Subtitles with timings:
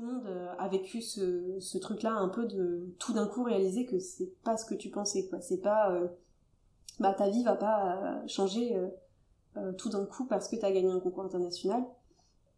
[0.00, 3.98] tout le monde a vécu ce, truc-là un peu de tout d'un coup réaliser que
[3.98, 5.40] c'est pas ce que tu pensais, quoi.
[5.40, 5.92] C'est pas,
[6.98, 8.80] bah ta vie va pas changer
[9.76, 11.84] tout d'un coup parce que t'as gagné un concours international.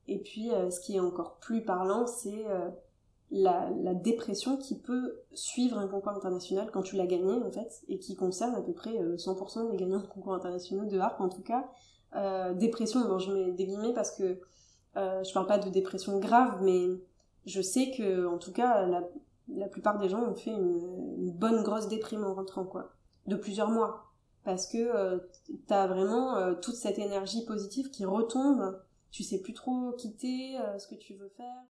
[0.06, 2.44] Et puis, ce qui est encore plus parlant, c'est
[3.32, 7.98] la, dépression qui peut suivre un concours international quand tu l'as gagné en fait et
[7.98, 11.42] qui concerne à peu près 100% des gagnants de concours internationaux de harpe en tout
[11.42, 11.66] cas
[12.14, 14.40] euh, dépression bon je mets des guillemets parce que
[14.96, 16.88] euh, je parle pas de dépression grave mais
[17.46, 21.62] je sais que en tout cas la, plupart des gens ont fait une, une, bonne
[21.62, 22.92] grosse déprime en rentrant quoi.
[23.26, 24.12] De plusieurs mois.
[24.44, 25.18] Parce que euh,
[25.68, 28.80] t'as vraiment euh, toute cette énergie positive qui retombe.
[29.10, 31.62] Tu sais plus trop quitter euh, ce que tu veux faire.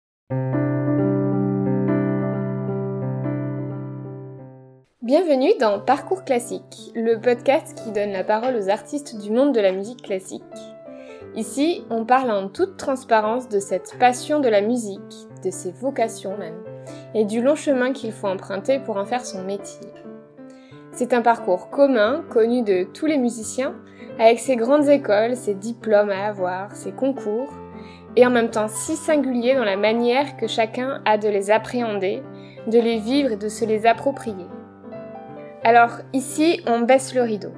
[5.01, 9.59] Bienvenue dans Parcours classique, le podcast qui donne la parole aux artistes du monde de
[9.59, 10.43] la musique classique.
[11.35, 16.37] Ici, on parle en toute transparence de cette passion de la musique, de ses vocations
[16.37, 16.63] même,
[17.13, 19.87] et du long chemin qu'il faut emprunter pour en faire son métier.
[20.91, 23.73] C'est un parcours commun, connu de tous les musiciens,
[24.19, 27.53] avec ses grandes écoles, ses diplômes à avoir, ses concours,
[28.15, 32.21] et en même temps si singulier dans la manière que chacun a de les appréhender,
[32.67, 34.47] de les vivre et de se les approprier.
[35.63, 37.51] Alors ici, on baisse le rideau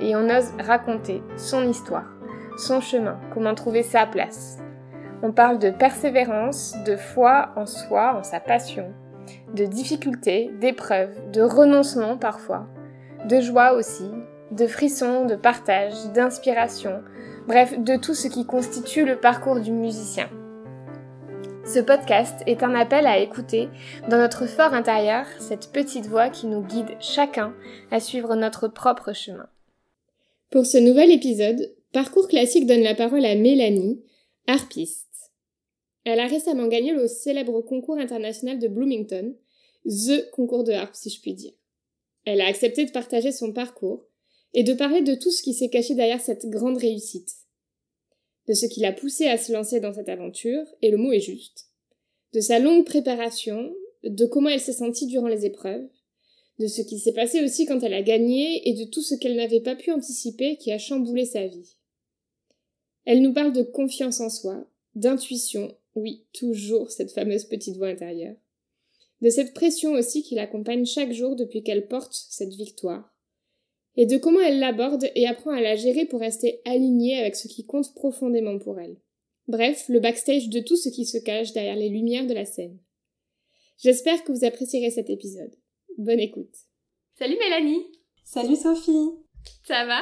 [0.00, 2.06] et on ose raconter son histoire,
[2.56, 4.58] son chemin, comment trouver sa place.
[5.22, 8.92] On parle de persévérance, de foi en soi, en sa passion,
[9.54, 12.68] de difficultés, d'épreuves, de renoncement parfois,
[13.28, 14.10] de joie aussi,
[14.52, 17.02] de frissons, de partage, d'inspiration,
[17.46, 20.28] bref, de tout ce qui constitue le parcours du musicien.
[21.64, 23.68] Ce podcast est un appel à écouter
[24.08, 27.52] dans notre fort intérieur cette petite voix qui nous guide chacun
[27.90, 29.48] à suivre notre propre chemin.
[30.50, 34.02] Pour ce nouvel épisode, Parcours classique donne la parole à Mélanie,
[34.46, 35.07] harpiste.
[36.08, 39.34] Elle a récemment gagné le célèbre concours international de Bloomington,
[39.84, 41.52] THE concours de harpe si je puis dire.
[42.24, 44.06] Elle a accepté de partager son parcours
[44.54, 47.34] et de parler de tout ce qui s'est caché derrière cette grande réussite
[48.48, 51.20] de ce qui l'a poussée à se lancer dans cette aventure, et le mot est
[51.20, 51.66] juste,
[52.32, 55.86] de sa longue préparation, de comment elle s'est sentie durant les épreuves,
[56.58, 59.36] de ce qui s'est passé aussi quand elle a gagné et de tout ce qu'elle
[59.36, 61.76] n'avait pas pu anticiper qui a chamboulé sa vie.
[63.04, 68.36] Elle nous parle de confiance en soi, d'intuition, oui, toujours cette fameuse petite voix intérieure,
[69.20, 73.14] de cette pression aussi qui l'accompagne chaque jour depuis qu'elle porte cette victoire,
[73.96, 77.48] et de comment elle l'aborde et apprend à la gérer pour rester alignée avec ce
[77.48, 78.96] qui compte profondément pour elle.
[79.48, 82.78] Bref, le backstage de tout ce qui se cache derrière les lumières de la scène.
[83.78, 85.54] J'espère que vous apprécierez cet épisode.
[85.96, 86.54] Bonne écoute.
[87.18, 87.86] Salut Mélanie
[88.24, 89.10] Salut Sophie
[89.66, 90.00] Ça va?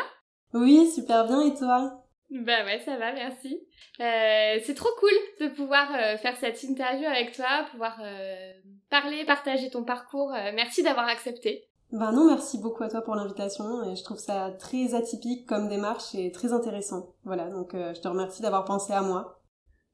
[0.53, 2.06] Oui, super bien et toi?
[2.31, 3.61] Bah ouais, ça va, merci.
[4.01, 5.11] Euh, c'est trop cool
[5.41, 8.53] de pouvoir euh, faire cette interview avec toi, pouvoir euh,
[8.91, 10.33] parler, partager ton parcours.
[10.55, 11.69] merci d'avoir accepté.
[11.93, 15.69] Ben non, merci beaucoup à toi pour l'invitation et je trouve ça très atypique comme
[15.69, 17.15] démarche et très intéressant.
[17.25, 19.37] Voilà, donc je te remercie d'avoir pensé à moi.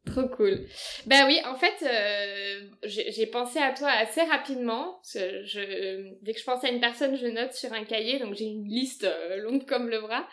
[0.04, 0.66] Trop cool.
[1.06, 5.00] Ben oui, en fait, euh, j'ai pensé à toi assez rapidement.
[5.04, 8.46] Je, dès que je pense à une personne, je note sur un cahier, donc j'ai
[8.46, 10.26] une liste euh, longue comme le bras.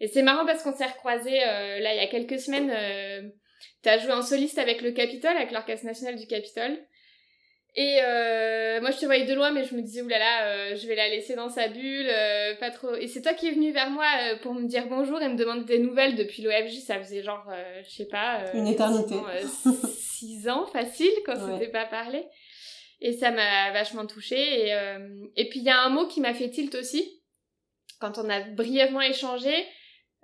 [0.00, 2.72] Et c'est marrant parce qu'on s'est recroisés là il y a quelques semaines.
[3.82, 6.78] T'as joué en soliste avec le Capitole, avec l'Orchestre National du Capitole.
[7.76, 10.86] Et euh, moi, je te voyais de loin, mais je me disais, oulala, euh, je
[10.88, 12.94] vais la laisser dans sa bulle, euh, pas trop.
[12.96, 15.36] Et c'est toi qui es venu vers moi euh, pour me dire bonjour et me
[15.36, 16.80] demander des nouvelles depuis l'OFJ.
[16.80, 19.14] Ça faisait genre, euh, je sais pas, une éternité,
[19.96, 22.24] six ans facile quand on s'était pas parlé.
[23.00, 24.66] Et ça m'a vachement touchée.
[24.66, 24.74] Et,
[25.36, 27.22] et puis il y a un mot qui m'a fait tilt aussi
[27.98, 29.54] quand on a brièvement échangé.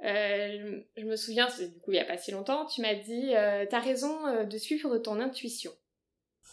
[0.03, 3.31] Je me souviens, du coup il y a pas si longtemps, tu m'as dit,
[3.71, 5.73] t'as raison de suivre ton intuition.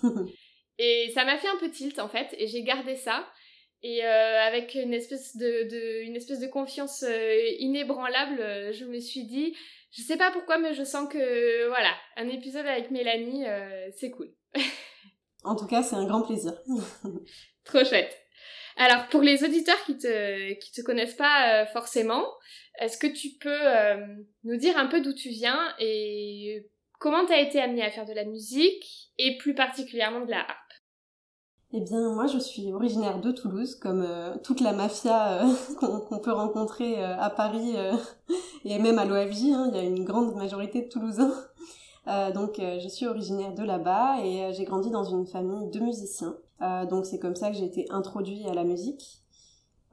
[0.79, 3.27] Et ça m'a fait un peu tilt en fait, et j'ai gardé ça.
[3.83, 8.85] Et euh, avec une espèce de, de, une espèce de confiance euh, inébranlable, euh, je
[8.85, 9.55] me suis dit,
[9.91, 13.43] je sais pas pourquoi, mais je sens que voilà, un épisode avec Mélanie,
[13.97, 14.33] c'est cool.
[15.43, 16.53] en tout cas, c'est un grand plaisir.
[17.65, 18.22] Trop chouette.
[18.77, 22.25] Alors pour les auditeurs qui te te connaissent pas forcément,
[22.79, 23.59] est-ce que tu peux
[24.43, 26.67] nous dire un peu d'où tu viens et
[26.99, 30.39] comment tu as été amenée à faire de la musique et plus particulièrement de la
[30.39, 30.73] harpe?
[31.75, 36.19] Eh bien, moi, je suis originaire de Toulouse, comme euh, toute la mafia euh, qu'on
[36.19, 37.73] peut rencontrer euh, à Paris
[38.65, 39.45] et même à l'OFJ.
[39.45, 41.33] Hein, il y a une grande majorité de Toulousains.
[42.35, 46.35] donc, je suis originaire de là-bas et j'ai grandi dans une famille de musiciens.
[46.89, 49.21] Donc, c'est comme ça que j'ai été introduite à la musique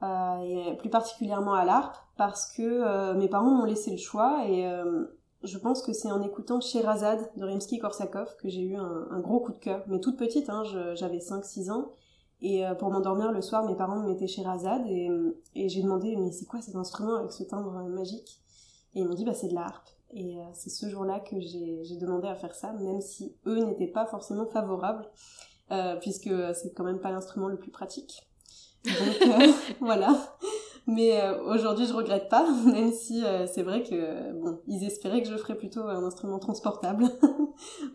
[0.03, 4.65] et plus particulièrement à l'harpe parce que mes parents m'ont laissé le choix et
[5.43, 9.51] je pense que c'est en écoutant Sherazade de Rimsky-Korsakov que j'ai eu un, gros coup
[9.51, 9.83] de cœur.
[9.87, 10.63] Mais toute petite, hein,
[10.95, 11.91] j'avais 5-6 ans.
[12.41, 15.09] Et euh, pour m'endormir le soir, mes parents me mettaient Sherazade et,
[15.53, 18.41] et j'ai demandé mais c'est quoi cet instrument avec ce timbre magique?
[18.95, 19.89] Et ils m'ont dit bah c'est de la harpe.
[20.13, 23.87] Et euh, c'est ce jour-là que j'ai demandé à faire ça, même si eux n'étaient
[23.87, 25.07] pas forcément favorables,
[25.71, 28.21] euh, puisque c'est quand même pas l'instrument le plus pratique.
[28.85, 30.37] Donc voilà.
[30.87, 35.21] Mais euh, aujourd'hui, je regrette pas, même si euh, c'est vrai que bon, ils espéraient
[35.21, 37.05] que je ferais plutôt un instrument transportable.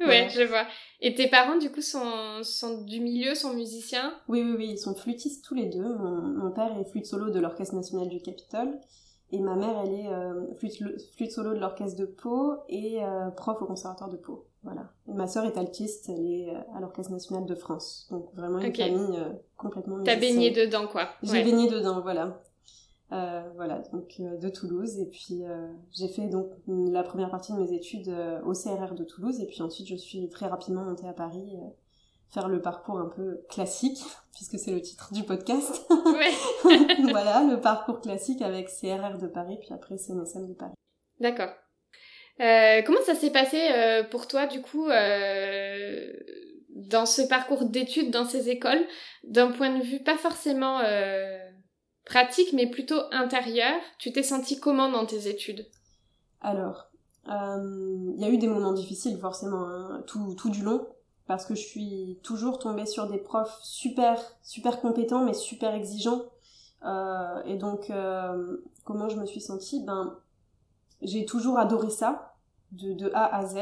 [0.01, 0.67] Ouais, je vois.
[1.01, 4.15] Et tes parents, du coup, sont, sont du milieu, sont musiciens?
[4.29, 5.95] Oui, oui, oui, ils sont flûtistes tous les deux.
[5.97, 8.79] Mon, père est flûte solo de l'Orchestre national du Capitole.
[9.33, 10.55] Et ma mère, elle est euh,
[11.17, 13.01] flûte, solo de l'Orchestre de Pau et
[13.37, 14.47] prof au Conservatoire de Pau.
[14.67, 14.91] Voilà.
[15.09, 18.09] Et ma sœur est altiste, elle est à l'Orchestre national de France.
[18.11, 19.19] Donc vraiment une famille
[19.57, 20.21] complètement musicienne.
[20.21, 21.09] T'as baigné dedans, quoi.
[21.23, 22.43] J'ai baigné dedans, voilà.
[23.13, 24.99] Euh, voilà, donc euh, de Toulouse.
[24.99, 28.13] Et puis euh, j'ai fait donc la première partie de mes études
[28.45, 29.41] au CRR de Toulouse.
[29.41, 31.57] Et puis ensuite, je suis très rapidement montée à Paris
[32.29, 34.03] faire le parcours un peu classique,
[34.35, 35.87] puisque c'est le titre du podcast.
[37.11, 40.75] voilà, le parcours classique avec CRR de Paris, puis après CNSM de Paris.
[41.21, 41.51] D'accord.
[42.41, 46.13] Euh, comment ça s'est passé euh, pour toi, du coup, euh,
[46.69, 48.85] dans ce parcours d'études, dans ces écoles,
[49.25, 50.81] d'un point de vue pas forcément
[52.05, 53.81] pratique, mais plutôt intérieure.
[53.99, 55.67] Tu t'es senti comment dans tes études?
[56.41, 56.91] Alors,
[57.27, 60.87] il y a eu des moments difficiles forcément, hein, tout, tout du long,
[61.27, 66.27] parce que je suis toujours tombée sur des profs super, super compétents, mais super exigeants.
[67.47, 67.91] Et donc,
[68.85, 69.83] comment je me suis sentie?
[69.85, 70.19] Ben,
[71.03, 72.35] j'ai toujours adoré ça,
[72.73, 73.57] de, de A à Z.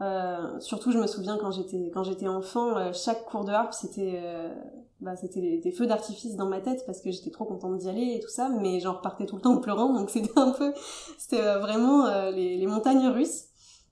[0.00, 3.72] Euh, surtout, je me souviens quand j'étais quand j'étais enfant, euh, chaque cours de harpe
[3.72, 4.52] c'était euh,
[5.00, 8.14] bah, c'était des feux d'artifice dans ma tête parce que j'étais trop contente d'y aller
[8.16, 10.72] et tout ça, mais j'en repartais tout le temps en pleurant, donc c'était un peu
[11.16, 13.46] c'était vraiment les, les, montagnes russes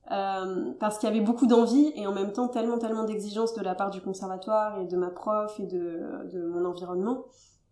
[0.09, 3.77] parce qu'il y avait beaucoup d'envie et en même temps tellement tellement d'exigences de la
[3.77, 6.01] part du conservatoire et de ma prof et de
[6.33, 7.25] de mon environnement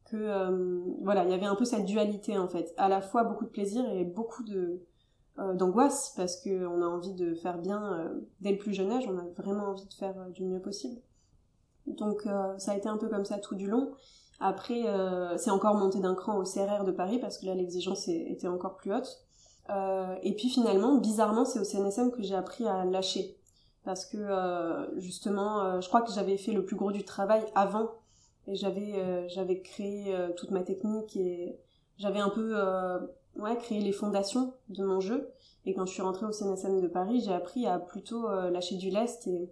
[0.08, 3.44] que voilà il y avait un peu cette dualité en fait, à la fois beaucoup
[3.44, 4.86] de plaisir et beaucoup de
[5.38, 9.18] d'angoisse parce qu'on a envie de faire bien euh, dès le plus jeune âge, on
[9.18, 11.00] a vraiment envie de faire euh, du mieux possible.
[11.86, 12.28] Donc
[12.58, 13.90] ça a été un peu comme ça tout du long.
[14.38, 14.84] Après,
[15.38, 18.76] c'est encore monté d'un cran au CRR de Paris parce que là l'exigence était encore
[18.76, 19.24] plus haute.
[20.22, 23.36] et puis finalement, bizarrement, c'est au CNSM que j'ai appris à lâcher.
[23.82, 27.88] Parce que justement, je crois que j'avais fait le plus gros du travail avant.
[28.46, 31.58] Et j'avais j'avais créé toute ma technique et
[31.96, 32.54] j'avais un peu
[33.36, 35.30] ouais, créer les fondations de mon jeu.
[35.66, 38.76] Et quand je suis rentrée au CNSM de Paris, j'ai appris à plutôt euh, lâcher
[38.76, 39.50] du lest et,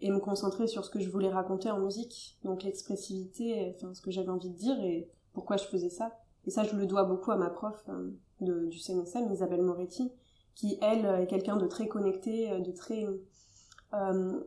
[0.00, 2.36] et me concentrer sur ce que je voulais raconter en musique.
[2.44, 6.12] Donc l'expressivité, enfin ce que j'avais envie de dire et pourquoi je faisais ça.
[6.46, 10.12] Et ça, je le dois beaucoup à ma prof euh, de, du CNSM, Isabelle Moretti,
[10.54, 13.06] qui, elle, est quelqu'un de très connecté, euh, de très...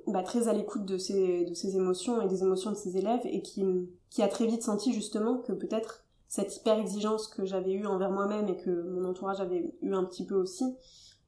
[0.07, 3.21] bah, très à l'écoute de ses, de ses émotions et des émotions de ses élèves
[3.25, 3.65] et qui,
[4.11, 8.11] qui a très vite senti justement que peut-être cette hyper exigence que j'avais eue envers
[8.11, 10.63] moi-même et que mon entourage avait eu un petit peu aussi,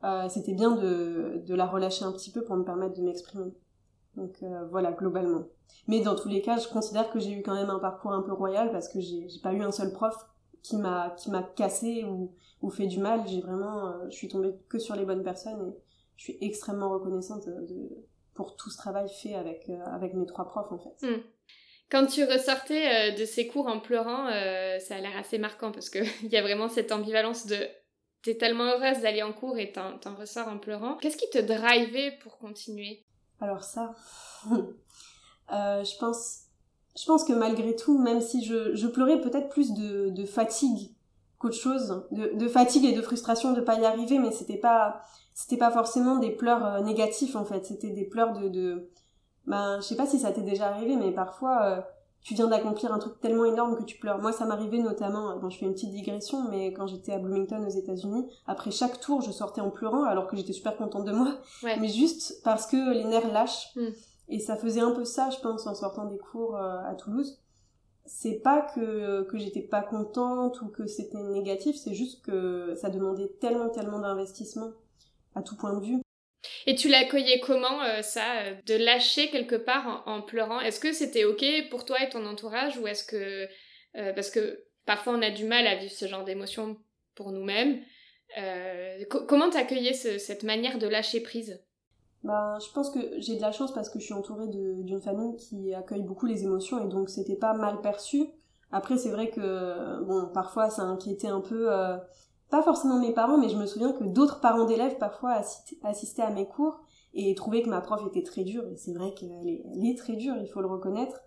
[0.04, 3.52] euh, c'était bien de, la relâcher un petit peu pour me permettre de m'exprimer.
[4.16, 5.48] Donc euh, voilà, globalement.
[5.88, 8.22] Mais dans tous les cas, je considère que j'ai eu quand même un parcours un
[8.22, 10.16] peu royal parce que j'ai pas eu un seul prof
[10.62, 12.32] qui m'a qui m'a cassé ou,
[12.62, 13.28] ou fait du mal.
[13.28, 15.76] J'ai vraiment, euh, je suis tombée que sur les bonnes personnes et
[16.18, 17.50] je suis extrêmement reconnaissante
[18.36, 21.08] pour tout ce travail fait avec avec mes trois profs en fait.
[21.08, 21.22] Hmm.
[21.92, 25.74] Quand tu ressortais euh, de ces cours en pleurant, euh, ça a l'air assez marquant
[25.74, 27.58] parce qu'il y a vraiment cette ambivalence de
[28.24, 30.96] t'es tellement heureuse d'aller en cours et t'en ressors en pleurant.
[30.96, 33.04] Qu'est-ce qui te drivait pour continuer?
[33.42, 33.94] Alors ça,
[34.52, 36.44] euh, je pense,
[36.98, 40.92] je pense que malgré tout, même si je, pleurais peut-être plus de, fatigue
[41.40, 45.02] qu'autre chose, de, de, fatigue et de frustration de pas y arriver, mais c'était pas,
[45.34, 48.92] c'était pas forcément des pleurs négatifs en fait, c'était des pleurs de, de
[49.48, 51.82] ben je sais pas si ça t'est déjà arrivé mais parfois euh,
[52.22, 54.20] tu viens d'accomplir un truc tellement énorme que tu pleures.
[54.20, 57.66] Moi ça m'arrivait notamment quand je fais une petite digression mais quand j'étais à Bloomington
[57.66, 61.12] aux États-Unis après chaque tour je sortais en pleurant alors que j'étais super contente de
[61.12, 61.38] moi.
[61.64, 63.76] Mais juste parce que les nerfs lâchent.
[63.76, 63.88] Mm.
[64.30, 67.40] et ça faisait un peu ça je pense en sortant des cours euh, à Toulouse.
[68.06, 72.90] C'est pas que que j'étais pas contente ou que c'était négatif c'est juste que ça
[72.90, 74.72] demandait tellement tellement d'investissement
[75.34, 76.02] à tout point de vue
[76.68, 80.60] et tu l'accueillais comment, euh, ça, euh, de lâcher quelque part en, pleurant?
[80.60, 83.48] Est-ce que c'était OK pour toi et ton entourage ou est-ce que...
[83.98, 86.78] Euh, parce que parfois on a du mal à vivre ce genre d'émotions
[87.16, 87.82] pour nous-mêmes.
[89.28, 91.62] comment t'accueillais cette manière de lâcher prise?
[92.24, 95.36] Ben, je pense que j'ai de la chance parce que je suis entourée d'une famille
[95.38, 98.26] qui accueille beaucoup les émotions et donc c'était pas mal perçu.
[98.72, 101.70] Après, c'est vrai que, bon, parfois ça inquiétait un peu
[102.52, 105.42] pas forcément mes parents, mais je me souviens que d'autres parents d'élèves parfois
[105.84, 106.82] assistaient à mes cours
[107.14, 108.64] et trouvaient que ma prof était très dure.
[108.72, 111.22] Et c'est vrai qu'elle est, très dure, il faut le reconnaître.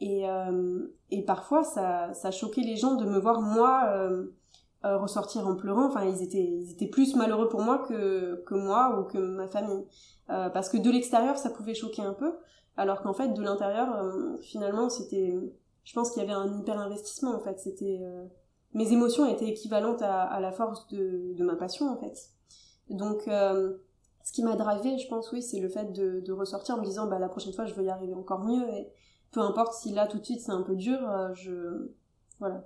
[0.00, 4.26] Et, euh, et parfois, ça, ça choquait les gens de me voir, moi, euh,
[4.84, 5.86] euh, ressortir en pleurant.
[5.86, 9.46] Enfin, ils étaient, ils étaient plus malheureux pour moi que, que moi ou que ma
[9.46, 9.84] famille.
[10.26, 12.32] Parce que de l'extérieur, ça pouvait choquer un peu.
[12.78, 14.02] Alors qu'en fait, de l'intérieur,
[14.40, 15.38] finalement, c'était...
[15.84, 17.58] Je pense qu'il y avait un hyper investissement, en fait.
[17.60, 18.00] C'était...
[18.74, 22.30] mes émotions étaient équivalentes à, la force de, ma passion, en fait.
[22.90, 23.22] Donc...
[23.26, 27.06] ce qui m'a drivé, je pense, oui, c'est le fait de, ressortir en me disant,
[27.06, 28.64] bah, la prochaine fois, je veux y arriver encore mieux.
[29.34, 31.90] Peu importe si là tout de suite c'est un peu dur, euh, je
[32.38, 32.64] voilà.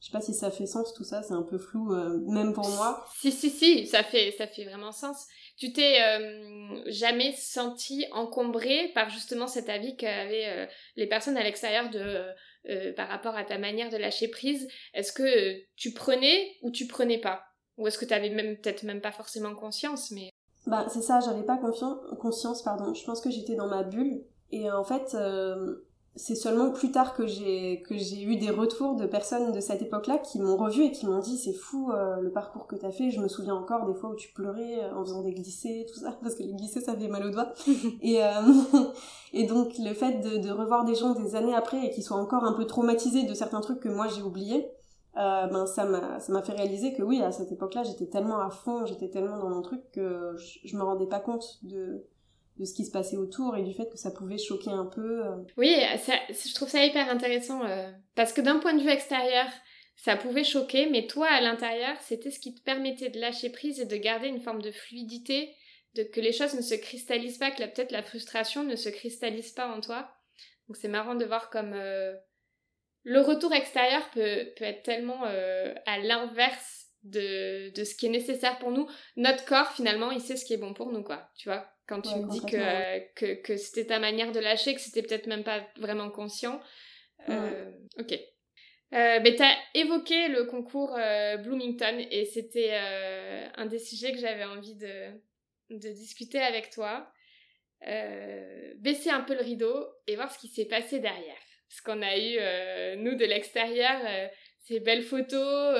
[0.00, 2.52] Je sais pas si ça fait sens tout ça, c'est un peu flou euh, même
[2.52, 3.06] pour moi.
[3.16, 5.26] Si si si, ça fait ça fait vraiment sens.
[5.56, 11.88] Tu t'es euh, jamais senti encombré par justement cet avis qu'avaient les personnes à l'extérieur
[11.90, 12.24] de
[12.96, 14.68] par rapport à ta manière de lâcher prise.
[14.94, 17.42] Est-ce que tu prenais ou tu prenais pas?
[17.76, 20.30] Ou est-ce que tu avais même peut-être même pas forcément conscience mais
[20.66, 22.92] bah c'est ça, j'avais pas conscience pardon.
[22.92, 25.16] Je pense que j'étais dans ma bulle et en fait
[26.18, 29.82] c'est seulement plus tard que j'ai que j'ai eu des retours de personnes de cette
[29.82, 32.90] époque-là qui m'ont revu et qui m'ont dit c'est fou euh, le parcours que t'as
[32.90, 33.10] fait.
[33.10, 36.00] Je me souviens encore des fois où tu pleurais euh, en faisant des glissés, tout
[36.00, 37.52] ça, parce que les glissés ça fait mal aux doigts.
[38.02, 38.28] et euh,
[39.32, 42.18] et donc le fait de, de, revoir des gens des années après et qui soient
[42.18, 44.68] encore un peu traumatisés de certains trucs que moi j'ai oubliés,
[45.14, 48.50] ben ça m'a ça m'a fait réaliser que oui à cette époque-là j'étais tellement à
[48.50, 52.04] fond, j'étais tellement dans mon truc que je, je me rendais pas compte de
[52.58, 55.24] de ce qui se passait autour et du fait que ça pouvait choquer un peu.
[55.24, 55.36] Euh.
[55.56, 55.76] Oui,
[56.28, 59.46] je trouve ça hyper intéressant euh, parce que d'un point de vue extérieur,
[59.96, 63.80] ça pouvait choquer, mais toi à l'intérieur, c'était ce qui te permettait de lâcher prise
[63.80, 65.54] et de garder une forme de fluidité,
[65.94, 69.52] de que les choses ne se cristallisent pas, que peut-être la frustration ne se cristallise
[69.52, 70.10] pas en toi.
[70.68, 72.14] Donc c'est marrant de voir comme euh,
[73.04, 78.58] le retour extérieur peut, peut être tellement à l'inverse de, de ce qui est nécessaire
[78.58, 78.88] pour nous.
[79.16, 81.30] Notre corps, finalement, il sait ce qui est bon pour nous, quoi.
[81.36, 84.80] Tu vois quand tu me dis que, que, que c'était ta manière de lâcher, que
[84.80, 86.60] c'était peut-être même pas vraiment conscient.
[87.28, 88.12] Euh, ok.
[88.12, 94.18] Euh, mais t'as évoqué le concours euh, Bloomington et c'était euh, un des sujets que
[94.18, 95.10] j'avais envie de,
[95.70, 97.10] de discuter avec toi.
[97.86, 101.42] Euh, baisser un peu le rideau et voir ce qui s'est passé derrière.
[101.68, 104.00] Parce qu'on a eu, nous, de l'extérieur,
[104.64, 105.78] ces belles photos,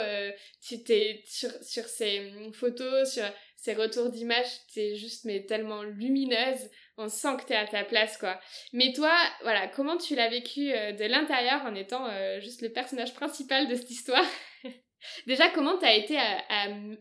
[0.61, 3.25] tu t'es sur, sur ces photos, sur
[3.59, 8.17] ces retours d'images, t'es juste mais tellement lumineuse, on sent que t'es à ta place
[8.17, 8.38] quoi.
[8.73, 9.11] Mais toi,
[9.43, 13.67] voilà, comment tu l'as vécu euh, de l'intérieur en étant euh, juste le personnage principal
[13.69, 14.25] de cette histoire?
[15.27, 16.19] Déjà, comment t'as été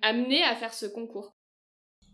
[0.01, 1.35] amené à faire ce concours?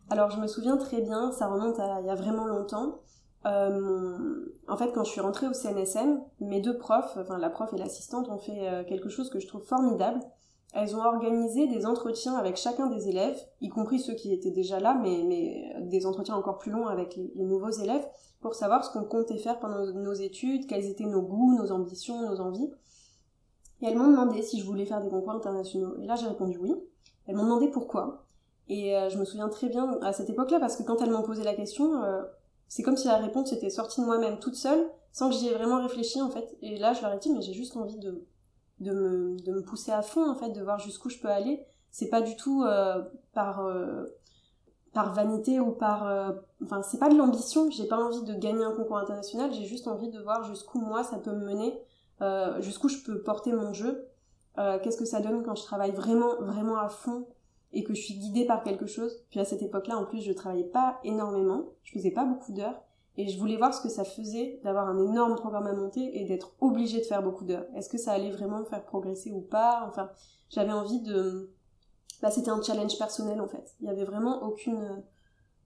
[0.10, 3.02] Alors, je me souviens très bien, ça remonte à il y a vraiment longtemps.
[3.46, 7.70] Euh, en fait, quand je suis rentrée au CNSM, mes deux profs, enfin la prof
[7.74, 10.22] et l'assistante, ont fait quelque chose que je trouve formidable
[10.74, 14.80] elles ont organisé des entretiens avec chacun des élèves, y compris ceux qui étaient déjà
[14.80, 18.06] là, mais, des entretiens encore plus longs avec les, nouveaux élèves,
[18.42, 22.28] pour savoir ce qu'on comptait faire pendant nos études, quels étaient nos goûts, nos ambitions,
[22.28, 22.70] nos envies.
[23.82, 25.96] Et elles m'ont demandé si je voulais faire des concours internationaux.
[26.02, 26.74] Et là, j'ai répondu oui.
[27.28, 28.26] Elles m'ont demandé pourquoi.
[28.68, 31.24] Et euh, je me souviens très bien à cette époque-là, parce que quand elles m'ont
[31.24, 32.24] posé la question, euh,
[32.68, 35.54] c'est comme si la réponse était sortie de moi-même toute seule, sans que j'y ai
[35.54, 36.58] vraiment réfléchi en fait.
[36.62, 38.26] Et là, je leur ai dit, mais j'ai juste envie de
[38.84, 41.66] de me, pousser à fond en fait, de voir jusqu'où je peux aller.
[41.92, 44.06] C'est pas du tout euh, par euh,
[44.94, 46.32] par vanité ou par euh,
[46.64, 47.70] enfin c'est pas de l'ambition.
[47.72, 49.52] J'ai pas envie de gagner un concours international.
[49.54, 51.80] J'ai juste envie de voir jusqu'où moi ça peut me mener,
[52.62, 54.08] jusqu'où je peux porter mon jeu.
[54.56, 57.26] Qu'est-ce que ça donne quand je travaille vraiment vraiment à fond
[57.74, 59.26] et que je suis guidée par quelque chose.
[59.30, 62.80] Puis à cette époque-là, en plus, je travaillais pas énormément, je faisais pas beaucoup d'heures,
[63.16, 66.26] et je voulais voir ce que ça faisait d'avoir un énorme programme à monter et
[66.26, 67.66] d'être obligé de faire beaucoup d'heures.
[67.76, 69.86] Est-ce que ça allait vraiment me faire progresser ou pas?
[69.88, 70.10] Enfin,
[70.50, 71.52] j'avais envie de...
[72.22, 73.76] Bah, c'était un challenge personnel en fait.
[73.82, 75.04] Il y avait vraiment aucune,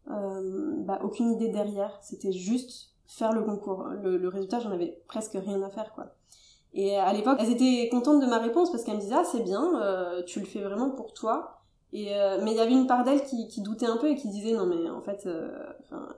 [0.10, 1.98] euh, bah, aucune idée derrière.
[2.02, 3.86] C'était juste faire le concours.
[4.04, 6.16] Le, résultat, j'en avais presque rien à faire quoi.
[6.74, 9.44] Et à l'époque, elles étaient contentes de ma réponse parce qu'elles me disaient ah c'est
[9.44, 11.62] bien, euh, tu le fais vraiment pour toi.
[11.94, 14.16] Et euh, mais il y avait une part d'elles qui, qui doutait un peu et
[14.16, 15.30] qui disait non mais en fait,
[15.86, 16.10] enfin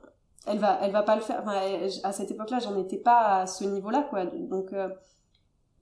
[0.45, 1.41] elle va elle va pas le faire.
[1.41, 1.59] Enfin,
[2.03, 4.25] à cette époque-là j'en étais pas à ce niveau-là quoi.
[4.25, 4.89] Donc euh,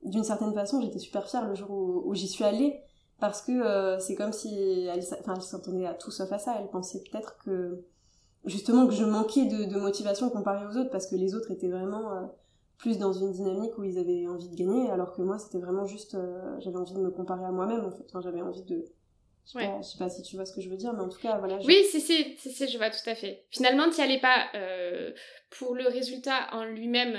[0.02, 2.80] d'une certaine façon j'étais super fière le jour où, j'y suis allée.
[3.20, 6.56] Parce que euh, c'est comme si elle enfin s'entendait à tout sauf à ça.
[6.60, 7.84] Elle pensait peut-être que
[8.44, 10.90] justement que je manquais de, motivation comparé aux autres.
[10.90, 12.22] Parce que les autres étaient vraiment euh,
[12.78, 14.90] plus dans une dynamique où ils avaient envie de gagner.
[14.90, 16.16] Alors que moi c'était vraiment juste
[16.60, 18.04] j'avais envie de me comparer à moi-même en fait.
[18.08, 18.84] Enfin, j'avais envie de
[19.52, 19.82] je, ouais.
[19.82, 21.58] sais pas si tu vois ce que je veux dire, mais en tout cas, voilà.
[21.64, 23.44] Oui, si, si, si, si, je vois tout à fait.
[23.50, 25.12] Finalement, tu n'y allais pas euh,
[25.50, 27.16] pour le résultat en lui-même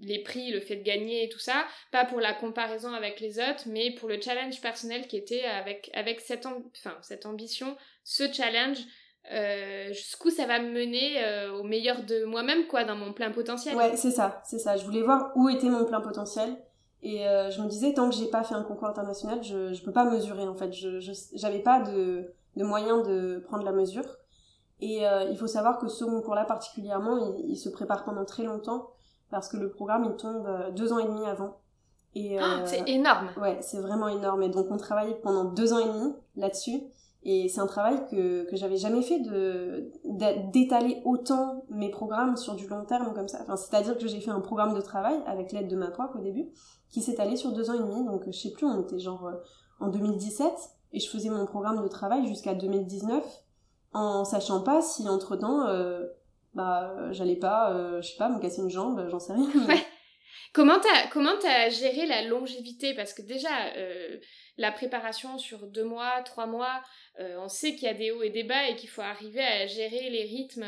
[0.00, 3.38] les prix, le fait de gagner et tout ça, pas pour la comparaison avec les
[3.38, 8.30] autres, mais pour le challenge personnel qui était avec, avec cette, enfin, cette ambition, ce
[8.32, 8.78] challenge,
[9.32, 13.30] euh, jusqu'où ça va me mener euh, au meilleur de moi-même, quoi, dans mon plein
[13.30, 13.74] potentiel.
[13.74, 14.76] Ouais, c'est ça, c'est ça.
[14.76, 16.56] Je voulais voir où était mon plein potentiel.
[17.04, 19.82] Et euh, je me disais, tant que j'ai pas fait un concours international, je, je
[19.84, 20.72] peux pas mesurer, en fait.
[20.72, 20.98] Je,
[21.34, 24.06] j'avais pas de, de moyen de prendre la mesure.
[24.80, 28.42] Et euh, il faut savoir que ce concours-là particulièrement, il, il, se prépare pendant très
[28.42, 28.90] longtemps
[29.30, 31.58] parce que le programme il tombe euh, deux ans et demi avant.
[32.14, 33.28] Et euh, c'est énorme.
[33.36, 34.42] Ouais, c'est vraiment énorme.
[34.42, 36.82] Et donc on travaille pendant deux ans et demi là-dessus.
[37.26, 39.90] Et c'est un travail que, que j'avais jamais fait de
[40.52, 43.38] d'étaler autant mes programmes sur du long terme comme ça.
[43.42, 46.20] Enfin, c'est-à-dire que j'ai fait un programme de travail avec l'aide de ma prof au
[46.20, 46.50] début,
[46.90, 48.04] qui allé sur deux ans et demi.
[48.04, 49.30] Donc je sais plus, on était genre
[49.80, 50.52] en 2017
[50.92, 53.24] et je faisais mon programme de travail jusqu'à 2019
[53.92, 56.06] en sachant pas si entre temps euh,
[56.54, 59.48] bah j'allais pas euh, je sais pas me casser une jambe j'en sais rien
[60.54, 62.94] comment t'as comment t'as géré la longévité?
[62.94, 64.16] Parce que déjà euh,
[64.56, 66.80] la préparation sur deux mois trois mois
[67.18, 69.66] on sait qu'il y a des hauts et des bas et qu'il faut arriver à
[69.66, 70.64] gérer les rythmes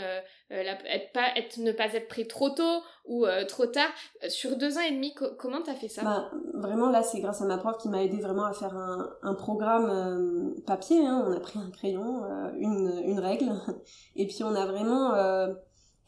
[0.50, 3.90] être pas être ne pas être prêt trop tôt ou trop tard
[4.28, 6.02] sur deux ans et demi comment t'as fait ça?
[6.02, 9.09] Bah, vraiment là c'est grâce à ma prof qui m'a aidé vraiment à faire un,
[9.23, 11.25] un programme papier hein.
[11.26, 12.23] on a pris un crayon
[12.59, 13.52] une, une règle.
[14.16, 15.14] Et puis on a vraiment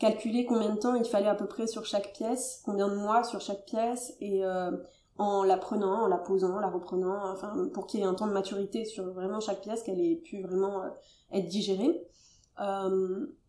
[0.02, 2.94] euh, calculé combien de temps il fallait à peu près sur chaque pièce, combien de
[2.94, 4.70] mois sur chaque pièce, et euh,
[5.16, 8.14] en la prenant, en la posant, en la reprenant, enfin pour qu'il y ait un
[8.14, 10.88] temps de maturité sur vraiment chaque pièce, qu'elle ait pu vraiment euh,
[11.32, 12.06] être digérée.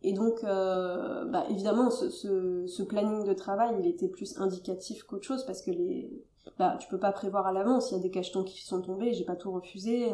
[0.02, 5.24] et donc, bah, évidemment, ce, ce, ce, planning de travail, il était plus indicatif qu'autre
[5.24, 6.24] chose parce que les,
[6.58, 7.90] bah, tu peux pas prévoir à l'avance.
[7.90, 10.12] Il y a des cachetons qui sont tombés, j'ai pas tout refusé.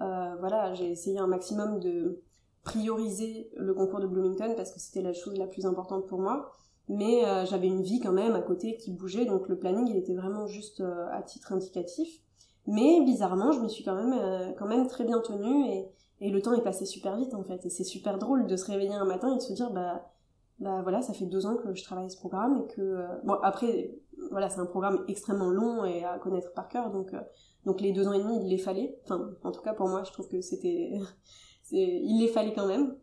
[0.00, 2.20] Euh, voilà, j'ai essayé un maximum de
[2.64, 6.50] prioriser le concours de Bloomington parce que c'était la chose la plus importante pour moi.
[6.88, 9.96] Mais euh, j'avais une vie quand même à côté qui bougeait, donc le planning il
[9.96, 12.20] était vraiment juste euh, à titre indicatif.
[12.66, 15.88] Mais bizarrement, je me suis quand même, quand même très bien tenue et,
[16.20, 17.64] et le temps est passé super vite en fait.
[17.66, 20.10] Et c'est super drôle de se réveiller un matin et de se dire bah
[20.60, 23.90] bah voilà, ça fait deux ans que je travaille ce programme et que bon après
[24.30, 27.12] voilà c'est un programme extrêmement long et à connaître par cœur donc
[27.66, 28.98] donc les deux ans et demi, il les fallait.
[29.04, 30.92] Enfin, en tout cas pour moi, je trouve que c'était,
[31.70, 32.96] il les fallait quand même.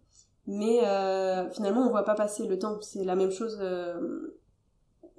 [0.47, 2.79] Mais euh, finalement, on voit pas passer le temps.
[2.81, 3.57] C'est la même chose.
[3.61, 4.39] Euh,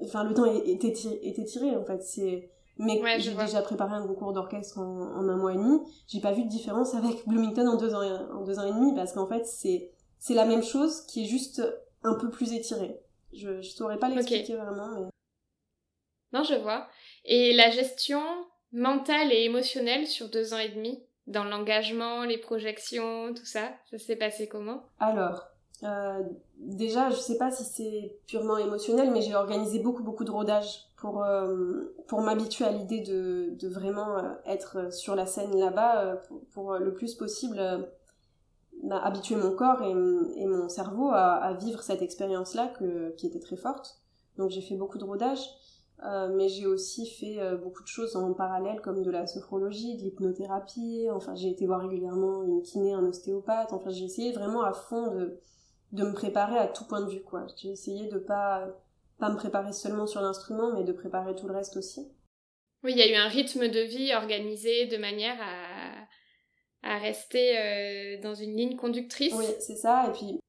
[0.03, 2.03] enfin, le temps était était tiré en fait.
[2.03, 5.79] C'est mais j'ai déjà préparé un concours d'orchestre en, un mois et demi.
[6.09, 8.73] J'ai pas vu de différence avec Bloomington en deux ans, et, en deux ans et
[8.73, 11.63] demi parce qu'en fait, c'est c'est la même chose qui est juste
[12.03, 13.01] un peu plus étirée.
[13.33, 15.13] Je je saurais pas l'expliquer vraiment, mais
[16.33, 16.89] non, je vois.
[17.25, 18.23] Et la gestion
[18.73, 21.03] mental et émotionnel sur deux ans et demi?
[21.33, 24.83] Dans l'engagement, les projections, tout ça Ça s'est passé comment?
[25.01, 25.53] Alors,
[25.85, 26.23] euh,
[26.59, 30.85] déjà, je sais pas si c'est purement émotionnel, mais j'ai organisé beaucoup, beaucoup de rodage
[30.97, 36.23] pour, euh, pour m'habituer à l'idée de, de vraiment euh, être sur la scène là-bas
[36.53, 37.61] pour, le plus possible
[38.85, 39.91] bah, habituer mon corps et,
[40.41, 42.73] et mon cerveau à, à vivre cette expérience-là
[43.17, 43.99] qui était très forte.
[44.39, 45.41] Donc j'ai fait beaucoup de rodage.
[46.05, 49.97] Euh, mais j'ai aussi fait euh, beaucoup de choses en parallèle comme de la sophrologie,
[49.97, 54.63] de l'hypnothérapie, enfin j'ai été voir régulièrement une kiné, un ostéopathe, enfin j'ai essayé vraiment
[54.63, 55.39] à fond de,
[55.93, 57.47] de me préparer à tout point de vue quoi.
[57.57, 58.67] J'ai essayé de pas
[59.19, 62.11] pas me préparer seulement sur l'instrument mais de préparer tout le reste aussi.
[62.83, 67.59] Oui, il y a eu un rythme de vie organisé de manière à, à rester
[67.59, 69.35] euh, dans une ligne conductrice.
[69.37, 70.09] Oui, c'est ça.
[70.09, 70.41] Et puis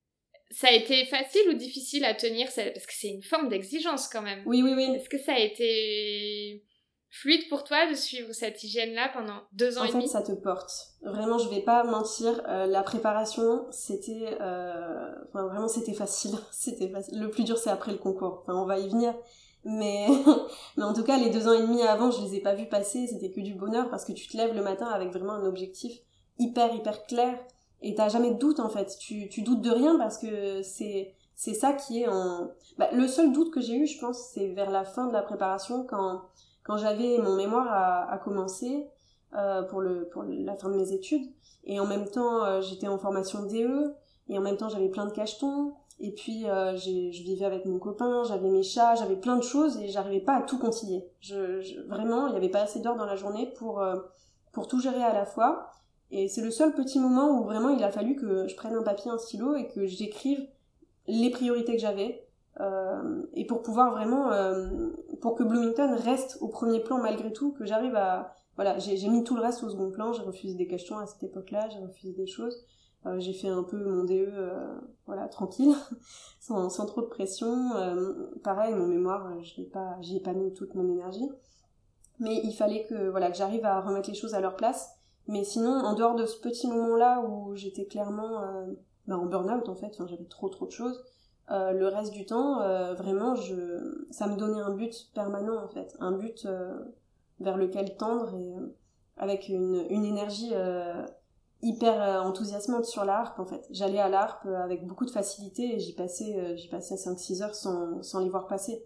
[0.54, 4.22] ça a été facile ou difficile à tenir Parce que c'est une forme d'exigence quand
[4.22, 4.44] même.
[4.46, 4.84] Oui, oui, oui.
[4.96, 6.64] Est-ce que ça a été
[7.10, 9.98] fluide pour toi de suivre cette hygiène-là pendant deux ans et demi?
[9.98, 10.72] En fait, ça te porte.
[11.02, 14.38] Vraiment, je vais pas mentir, euh, la préparation, c'était...
[14.42, 16.36] Euh, enfin, vraiment, c'était facile.
[16.52, 17.20] c'était facile.
[17.20, 18.44] Le plus dur, c'est après le concours.
[18.44, 19.16] Enfin, on va y venir.
[19.66, 20.08] Mais...
[20.78, 22.68] Mais en tout cas, les deux ans et demi avant, je les ai pas vus
[22.68, 23.08] passer.
[23.08, 25.94] C'était que du bonheur parce que tu te lèves le matin avec vraiment un objectif
[26.38, 27.40] hyper, hyper clair
[27.84, 28.98] et t'as jamais de doute en fait.
[29.00, 32.52] Tu, tu doutes de rien parce que c'est c'est ça qui est en.
[32.78, 35.22] Bah, le seul doute que j'ai eu, je pense, c'est vers la fin de la
[35.22, 36.22] préparation quand
[36.64, 38.88] quand j'avais mon mémoire à, à commencer
[39.36, 41.30] euh, pour le pour la fin de mes études
[41.66, 43.94] et en même temps euh, j'étais en formation DE
[44.30, 47.80] et en même temps j'avais plein de cachetons et puis euh, je vivais avec mon
[47.80, 51.08] copain, j'avais mes chats, j'avais plein de choses et j'arrivais pas à tout concilier.
[51.22, 53.96] Je, je vraiment, il y avait pas assez d'heures dans la journée pour euh,
[54.52, 55.72] pour tout gérer à la fois.
[56.16, 58.84] Et c'est le seul petit moment où vraiment il a fallu que je prenne un
[58.84, 60.48] papier, un stylo et que j'écrive
[61.08, 62.24] les priorités que j'avais.
[62.60, 67.52] Euh, et pour pouvoir vraiment, euh, pour que Bloomington reste au premier plan malgré tout,
[67.54, 68.36] que j'arrive à...
[68.58, 71.24] Voilà, j'ai mis tout le reste au second plan, j'ai refusé des questions à cette
[71.24, 72.64] époque-là, j'ai refusé des choses.
[73.18, 74.32] j'ai fait un peu mon DE
[75.08, 75.74] voilà tranquille
[76.40, 77.72] sans, sans, trop de pression
[78.44, 81.28] pareil mon mémoire je n'ai pas j'y ai pas mis toute mon énergie
[82.20, 85.44] mais il fallait que voilà que j'arrive à remettre les choses à leur place mais
[85.44, 88.42] sinon en dehors de ce petit moment là où j'étais clairement
[89.08, 91.04] bah, en burn-out en fait j'avais trop trop de choses
[91.52, 95.68] euh, le reste du temps, euh, vraiment, je, ça me donnait un but permanent en
[95.68, 96.74] fait, un but euh,
[97.42, 98.54] vers lequel tendre et
[99.18, 100.54] avec une, une énergie
[101.62, 103.68] hyper enthousiasmante sur la harpe en fait.
[103.70, 104.24] J'allais à la
[104.64, 108.48] avec beaucoup de facilité et j'y passais, j'y passais 5-6 heures sans, sans les voir
[108.48, 108.84] passer.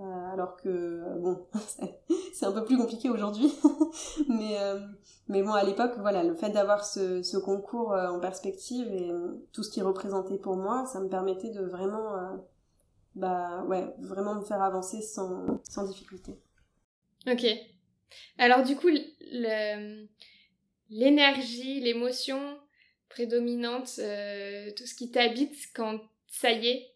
[0.00, 1.46] Euh, alors que bon
[2.32, 3.52] c'est un peu plus compliqué aujourd'hui.
[4.28, 4.80] Mais euh,
[5.28, 9.10] mais bon à l'époque voilà le fait d'avoir ce, concours euh, en perspective et
[9.52, 12.14] tout ce qui représentait pour moi ça me permettait de vraiment
[13.14, 16.38] bah ouais vraiment me faire avancer sans sans difficulté.
[17.26, 17.44] Ok.
[18.38, 18.90] Alors du coup
[20.88, 22.58] l'énergie l'émotion
[23.08, 23.86] prédominante
[24.76, 26.89] tout ce qui t'habite quand ça y est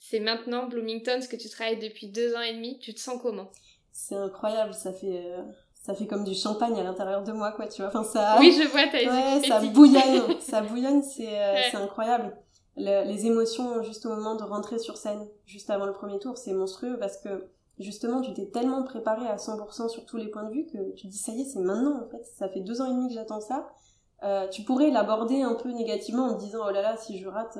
[0.00, 2.78] c'est maintenant Bloomington, ce que tu travailles depuis deux ans et demi.
[2.78, 3.50] Tu te sens comment?
[3.92, 5.42] C'est incroyable, ça fait, euh,
[5.74, 7.88] ça fait comme du champagne à l'intérieur de moi, quoi, tu vois.
[7.88, 8.36] Enfin, ça...
[8.40, 12.34] Oui, je vois, t'as ouais, ça bouillonne, ça bouillonne, c'est euh, incroyable.
[12.76, 16.54] les émotions, juste au moment de rentrer sur scène, juste avant le premier tour, c'est
[16.54, 20.52] monstrueux parce que justement, tu t'es tellement préparé à 100% sur tous les points de
[20.52, 22.24] vue que tu dis, ça y est, c'est maintenant, en fait.
[22.38, 23.68] Ça fait deux ans et demi que j'attends ça.
[24.22, 27.28] Euh, tu pourrais l'aborder un peu négativement en te disant, oh là là, si je
[27.28, 27.58] rate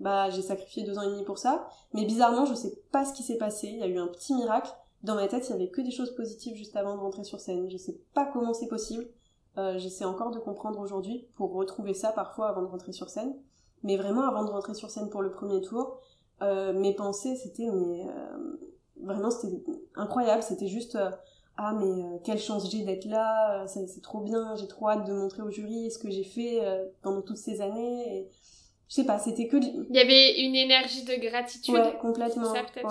[0.00, 1.68] bah j'ai sacrifié deux ans et demi pour ça.
[1.92, 3.68] Mais bizarrement, je sais pas ce qui s'est passé.
[3.68, 4.70] Il y a eu un petit miracle.
[5.02, 7.40] Dans ma tête, il y avait que des choses positives juste avant de rentrer sur
[7.40, 7.70] scène.
[7.70, 9.06] Je sais pas comment c'est possible.
[9.58, 13.34] Euh, J'essaie encore de comprendre aujourd'hui pour retrouver ça parfois avant de rentrer sur scène.
[13.82, 16.00] Mais vraiment, avant de rentrer sur scène pour le premier tour,
[16.42, 18.56] euh, mes pensées, c'était mais euh,
[19.02, 19.62] vraiment c'était
[19.94, 20.42] incroyable.
[20.42, 21.10] C'était juste euh,
[21.56, 25.42] ah mais quelle chance j'ai d'être là, c'est trop bien, j'ai trop hâte de montrer
[25.42, 26.60] au jury ce que j'ai fait
[27.00, 28.28] pendant toutes ces années.
[28.88, 29.56] Je sais pas, c'était que...
[29.56, 31.74] Il y avait une énergie de gratitude.
[31.74, 32.54] Ouais, complètement.
[32.54, 32.86] Ça, peut-être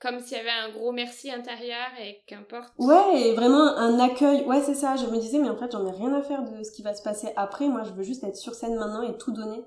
[0.00, 2.72] comme s'il y avait un gros merci intérieur et qu'importe.
[2.78, 4.44] Ouais, et vraiment un accueil.
[4.46, 4.96] Ouais, c'est ça.
[4.96, 6.94] Je me disais, mais en fait, j'en ai rien à faire de ce qui va
[6.94, 7.68] se passer après.
[7.68, 9.62] Moi, je veux juste être sur scène maintenant et tout donner.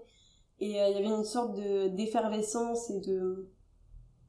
[0.59, 3.51] Et euh, il y avait une sorte de d'effervescence et de...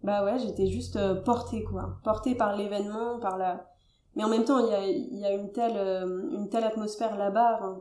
[0.02, 1.96] Bah ouais, j'étais juste euh, portée, quoi.
[2.04, 3.70] Portée par l'événement, par la...
[4.14, 7.16] Mais en même temps, il y a, y a une, telle, euh, une telle atmosphère
[7.16, 7.78] là-bas.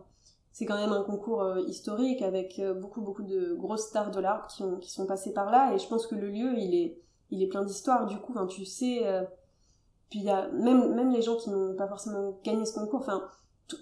[0.54, 4.20] C'est quand même un concours euh, historique avec euh, beaucoup beaucoup de grosses stars de
[4.20, 5.74] l'art qui, qui sont passées par là.
[5.74, 6.98] Et je pense que le lieu il est
[7.32, 8.06] il est plein d'histoires.
[8.06, 9.24] Du coup enfin, tu sais euh,
[10.12, 13.00] puis il y a même même les gens qui n'ont pas forcément gagné ce concours
[13.00, 13.24] enfin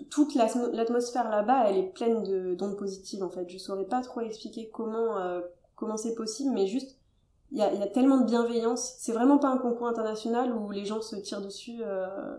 [0.10, 3.50] toute l'atmosphère là-bas elle est pleine de d'ondes positives en fait.
[3.50, 5.18] Je saurais pas trop expliquer comment
[5.76, 6.98] comment c'est possible mais juste
[7.52, 8.96] il y a, y a, tellement de bienveillance.
[9.00, 11.82] C'est vraiment pas un concours international où les gens se tirent dessus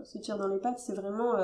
[0.03, 0.79] se tirent dans les pattes.
[0.79, 1.35] C'est vraiment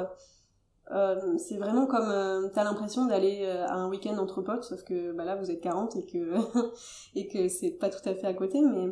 [0.91, 4.83] euh, c'est vraiment comme euh, t'as l'impression d'aller euh, à un week-end entre potes, sauf
[4.83, 6.33] que bah là vous êtes 40 et que
[7.15, 8.87] et que c'est pas tout à fait à côté, mais.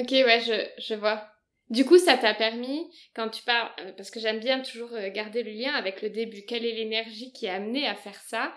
[0.00, 1.22] Ok, ouais, je, je vois.
[1.70, 5.50] Du coup, ça t'a permis, quand tu parles, parce que j'aime bien toujours garder le
[5.50, 8.54] lien avec le début, quelle est l'énergie qui a amené à faire ça?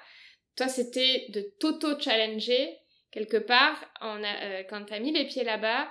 [0.56, 2.78] Toi, c'était de t'auto-challenger
[3.12, 4.22] quelque part, en
[4.70, 5.90] quand t'as mis les pieds là-bas,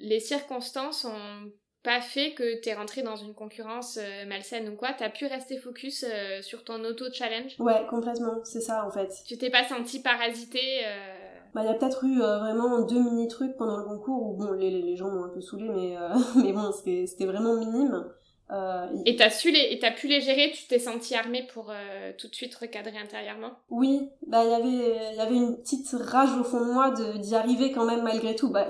[0.00, 1.52] les circonstances ont
[1.84, 5.58] pas fait que t'es rentré dans une concurrence euh, malsaine ou quoi, t'as pu rester
[5.58, 9.22] focus euh, sur ton auto-challenge Ouais, complètement, c'est ça en fait.
[9.26, 11.14] Tu t'es pas senti parasité euh...
[11.54, 14.70] Bah, il y a peut-être eu vraiment deux mini-trucs pendant le concours où, bon, les,
[14.70, 15.96] les gens m'ont un peu saoulé, mais,
[16.42, 18.04] mais bon, c'était vraiment minime.
[18.50, 21.70] Euh, et t'as su les, et t'as pu les gérer, tu t'es senti armée pour
[21.70, 23.52] euh, tout de suite recadrer intérieurement?
[23.70, 26.90] Oui, bah il y avait, il y avait une petite rage au fond de moi
[26.90, 28.50] de d'y arriver quand même malgré tout.
[28.50, 28.68] Bah,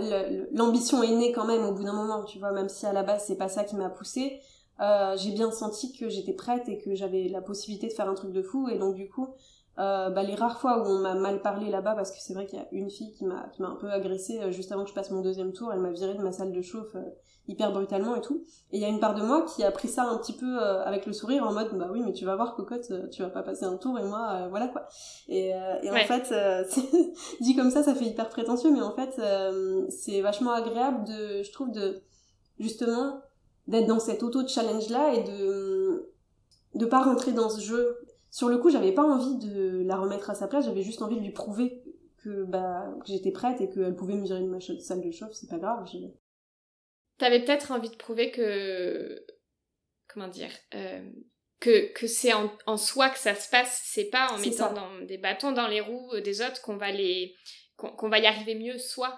[0.53, 3.03] l'ambition est née quand même au bout d'un moment, tu vois, même si à la
[3.03, 4.41] base c'est pas ça qui m'a poussée.
[4.81, 8.15] Euh, j'ai bien senti que j'étais prête et que j'avais la possibilité de faire un
[8.15, 9.29] truc de fou et donc du coup
[9.79, 12.47] euh, bah, les rares fois où on m'a mal parlé là-bas, parce que c'est vrai
[12.47, 14.85] qu'il y a une fille qui m'a, qui m'a un peu agressée euh, juste avant
[14.85, 17.03] que je passe mon deuxième tour, elle m'a viré de ma salle de chauffe euh,
[17.49, 18.45] hyper brutalement et tout.
[18.71, 20.59] Et il y a une part de moi qui a pris ça un petit peu
[20.61, 23.43] avec le sourire en mode bah oui mais tu vas voir cocotte, tu vas pas
[23.43, 24.87] passer un tour et moi voilà quoi.
[25.29, 25.49] Et,
[25.83, 26.33] et en fait
[27.43, 29.21] dit comme ça ça fait hyper prétentieux mais en fait
[29.91, 32.01] c'est vachement agréable de je trouve de
[32.59, 33.21] justement
[33.69, 36.15] d'être dans cet auto challenge là et de
[36.75, 37.99] de pas rentrer dans ce jeu
[38.35, 41.15] sur le coup, j'avais pas envie de la remettre à sa place, j'avais juste envie
[41.15, 41.85] de lui prouver
[42.19, 45.59] que, bah, que j'étais prête et qu'elle pouvait mesurer une salle de chauffe, c'est pas
[45.59, 45.87] grave.
[47.17, 49.25] T'avais peut-être envie de prouver que.
[50.09, 51.09] Comment dire euh,
[51.61, 55.07] Que, que c'est en, en, soi que ça se passe, c'est pas en mettant dans
[55.07, 57.37] des bâtons dans les roues des autres qu'on va les.
[57.77, 59.17] qu'on va y arriver mieux soi.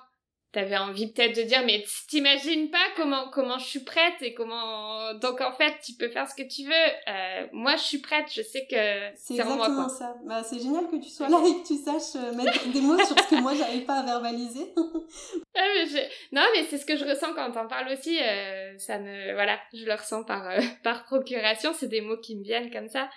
[0.56, 5.12] T'avais envie peut-être de dire, mais t'imagines pas comment comment je suis prête et comment
[5.12, 6.72] donc en fait tu peux faire ce que tu veux.
[7.08, 8.74] Euh, moi je suis prête, je sais que
[9.16, 10.16] c'est exactement ça.
[10.24, 12.96] Bah, c'est génial que tu sois là et que tu saches euh, mettre des mots
[13.04, 14.72] sur ce que moi j'arrive pas à verbaliser.
[14.78, 15.98] ah, mais je...
[16.32, 18.18] Non mais c'est ce que je ressens quand t'en parles aussi.
[18.18, 21.74] Euh, ça me voilà, je le ressens par euh, par procuration.
[21.74, 23.10] C'est des mots qui me viennent comme ça.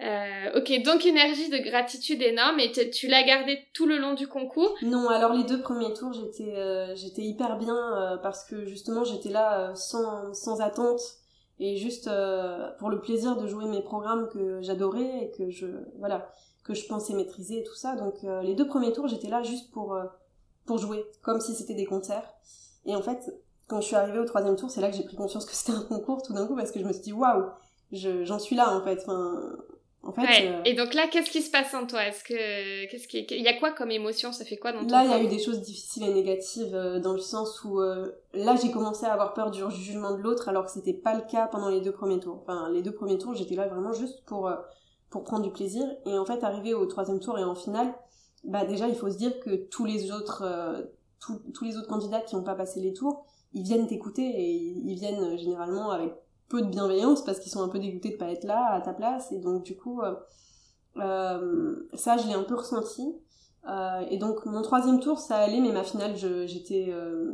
[0.00, 4.26] Euh, ok, donc énergie de gratitude énorme et tu l'as gardé tout le long du
[4.26, 9.04] concours Non, alors les deux premiers tours, j'étais euh, hyper bien euh, parce que justement
[9.04, 11.00] j'étais là sans, sans attente
[11.60, 12.10] et juste
[12.78, 15.66] pour le plaisir de jouer mes programmes que j'adorais et que je
[15.98, 16.32] voilà
[16.64, 17.94] que je pensais maîtriser et tout ça.
[17.94, 19.96] Donc les deux premiers tours, j'étais là juste pour
[20.66, 22.28] pour jouer, comme si c'était des concerts.
[22.86, 23.32] Et en fait,
[23.68, 25.72] quand je suis arrivée au troisième tour, c'est là que j'ai pris conscience que c'était
[25.72, 27.44] un concours tout d'un coup parce que je me suis dit waouh,
[27.92, 29.06] j'en suis là en fait.
[30.04, 32.04] En fait, euh, Et donc là, qu'est-ce qui se passe en toi?
[32.04, 34.32] Est-ce que qu'est-ce qui il y a quoi comme émotion?
[34.32, 36.74] Ça fait quoi dans ton Là, il y a eu des choses difficiles et négatives
[36.74, 40.20] euh, dans le sens où euh, là, j'ai commencé à avoir peur du jugement de
[40.20, 42.40] l'autre, alors que c'était pas le cas pendant les deux premiers tours.
[42.42, 44.52] Enfin, les deux premiers tours, j'étais là vraiment juste pour
[45.08, 45.86] pour prendre du plaisir.
[46.06, 47.94] Et en fait, arrivé au troisième tour et en finale,
[48.42, 50.44] bah déjà, il faut se dire que tous les autres
[51.20, 54.94] tous les autres candidats qui n'ont pas passé les tours, ils viennent t'écouter et ils
[54.96, 56.12] viennent généralement avec
[56.52, 58.92] peu de bienveillance parce qu'ils sont un peu dégoûtés de pas être là à ta
[58.92, 59.32] place.
[59.32, 60.14] Et donc du coup euh,
[60.98, 63.02] euh, ça je l'ai un peu ressenti.
[63.68, 66.92] Euh, et donc mon troisième tour ça allait mais ma finale j'étais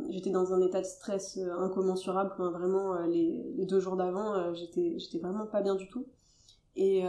[0.09, 2.31] j'étais dans un état de stress incommensurable.
[2.39, 6.07] Vraiment les, deux jours d'avant j'étais j'étais vraiment pas bien du tout.
[6.77, 7.03] Et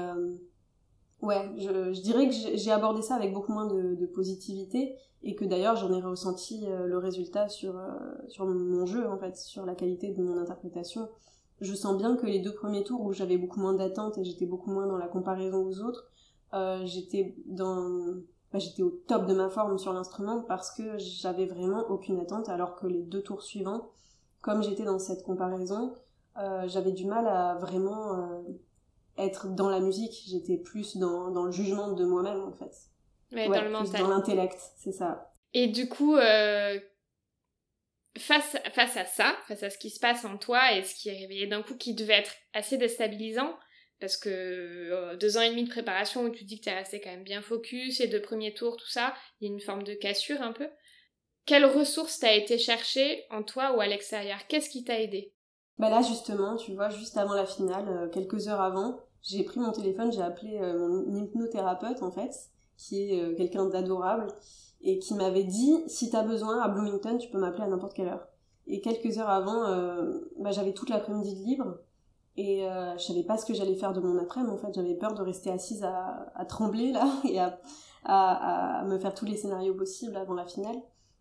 [1.23, 4.97] ouais je, dirais que j'ai abordé ça avec beaucoup moins de, de positivité.
[5.23, 7.75] Et que d'ailleurs j'en ai ressenti le résultat sur
[8.27, 11.09] sur mon jeu en fait sur la qualité de mon interprétation
[11.61, 14.47] je sens bien que les deux premiers tours où j'avais beaucoup moins d'attentes et j'étais
[14.47, 16.11] beaucoup moins dans la comparaison aux autres,
[16.55, 18.15] euh, j'étais dans
[18.53, 22.49] bah, j'étais au top de ma forme sur l'instrument parce que j'avais vraiment aucune attente
[22.49, 23.91] alors que les deux tours suivants
[24.41, 25.95] comme j'étais dans cette comparaison
[26.39, 28.43] euh, j'avais du mal à vraiment euh,
[29.19, 30.25] être dans la musique.
[30.29, 32.73] J'étais plus dans, dans le jugement de moi-même en fait.
[33.33, 34.01] Ouais, dans le mental.
[34.01, 35.33] dans l'intellect c'est ça.
[35.55, 36.79] Et du coup euh,
[38.19, 41.09] face, face à ça, face à ce qui se passe en toi et ce qui
[41.09, 43.57] est réveillé d'un coup, qui devait être assez déstabilisant,
[44.01, 47.01] parce que euh, deux ans et demi de préparation où tu dis que t'es resté
[47.01, 49.83] quand même bien focus, les deux premiers tours, tout ça, il y a une forme
[49.83, 50.69] de cassure un peu.
[51.47, 54.39] Quelles ressources t'as été chercher en toi ou à l'extérieur?
[54.49, 55.33] Qu'est-ce qui t'a aidé?
[55.79, 59.61] Bah là justement, tu vois, juste avant la finale, euh, quelques heures avant, j'ai pris
[59.61, 62.33] mon téléphone, j'ai appelé euh, mon hypnothérapeute en fait,
[62.77, 64.27] qui est quelqu'un d'adorable,
[64.83, 68.09] et qui m'avait dit si t'as besoin à Bloomington, tu peux m'appeler à n'importe quelle
[68.09, 68.27] heure.
[68.67, 71.79] Et quelques heures avant, euh, bah, j'avais toute l'après-midi libre
[72.37, 74.53] et euh, je savais pas ce que j'allais faire de mon après-midi.
[74.53, 77.59] En fait, j'avais peur de rester assise à, trembler là et à,
[78.05, 80.77] à, à, me faire tous les scénarios possibles avant la finale.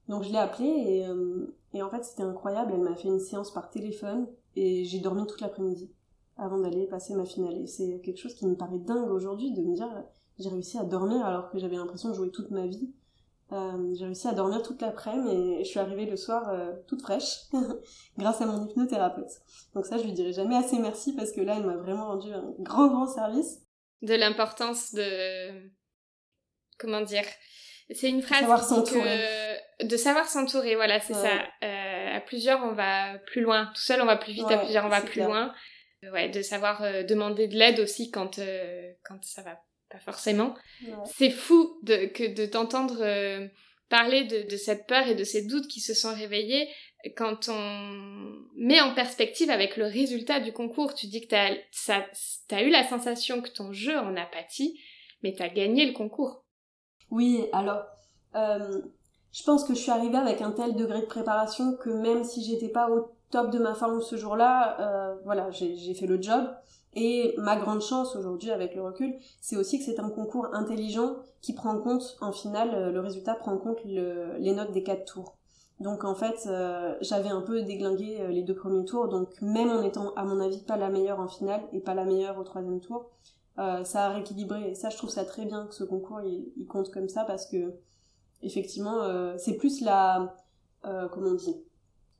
[0.07, 2.71] Donc je l'ai appelée et, euh, et en fait c'était incroyable.
[2.73, 5.91] Elle m'a fait une séance par téléphone et j'ai dormi toute l'après-midi
[6.37, 7.57] avant d'aller passer ma finale.
[7.57, 9.89] Et c'est quelque chose qui me paraît dingue aujourd'hui de me dire
[10.39, 12.91] j'ai réussi à dormir alors que j'avais l'impression de jouer toute ma vie
[13.51, 17.01] euh, j'ai réussi à dormir toute l'après-midi et je suis arrivée le soir euh, toute
[17.01, 17.45] fraîche
[18.17, 19.31] grâce à mon hypnothérapeute.
[19.73, 22.31] Donc ça, je lui dirai jamais assez merci parce que là, elle m'a vraiment rendu
[22.31, 23.61] un grand, grand service.
[24.01, 25.69] De l'importance de...
[26.77, 27.25] Comment dire
[27.89, 29.57] C'est une phrase savoir s'entourer.
[29.83, 31.41] De savoir s'entourer, voilà, c'est ça.
[31.63, 33.71] Euh, à plusieurs, on va plus loin.
[33.73, 34.49] Tout seul, on va plus vite.
[34.49, 35.53] à plusieurs, on va plus loin.
[36.13, 38.39] Ouais, de savoir demander de l'aide aussi quand,
[39.03, 40.55] quand ça va pas forcément.
[41.05, 43.47] C'est fou de, que de t'entendre euh,
[43.89, 46.67] parler de, de, cette peur et de ces doutes qui se sont réveillés
[47.15, 50.93] quand on met en perspective avec le résultat du concours.
[50.93, 51.51] Tu dis que t'as
[52.51, 54.79] as eu la sensation que ton jeu en a pâti,
[55.23, 56.43] mais t'as gagné le concours.
[57.09, 57.83] Oui, alors,
[58.35, 58.81] euh,
[59.31, 62.43] je pense que je suis arrivée avec un tel degré de préparation que même si
[62.43, 66.49] j'étais pas au top de ma forme ce jour-là, euh, voilà, j'ai fait le job.
[66.95, 71.17] Et ma grande chance aujourd'hui avec le recul, c'est aussi que c'est un concours intelligent
[71.41, 74.83] qui prend en compte, en finale, euh, le résultat prend en compte les notes des
[74.83, 75.37] quatre tours.
[75.79, 79.69] Donc en fait, euh, j'avais un peu déglingué euh, les deux premiers tours, donc même
[79.69, 82.43] en étant, à mon avis, pas la meilleure en finale et pas la meilleure au
[82.43, 83.09] troisième tour,
[83.83, 84.71] ça a rééquilibré.
[84.71, 87.25] Et ça, je trouve ça très bien que ce concours, il, il compte comme ça,
[87.25, 87.73] parce que
[88.41, 89.01] effectivement,
[89.37, 90.33] c'est plus la...
[90.81, 91.57] comment on dit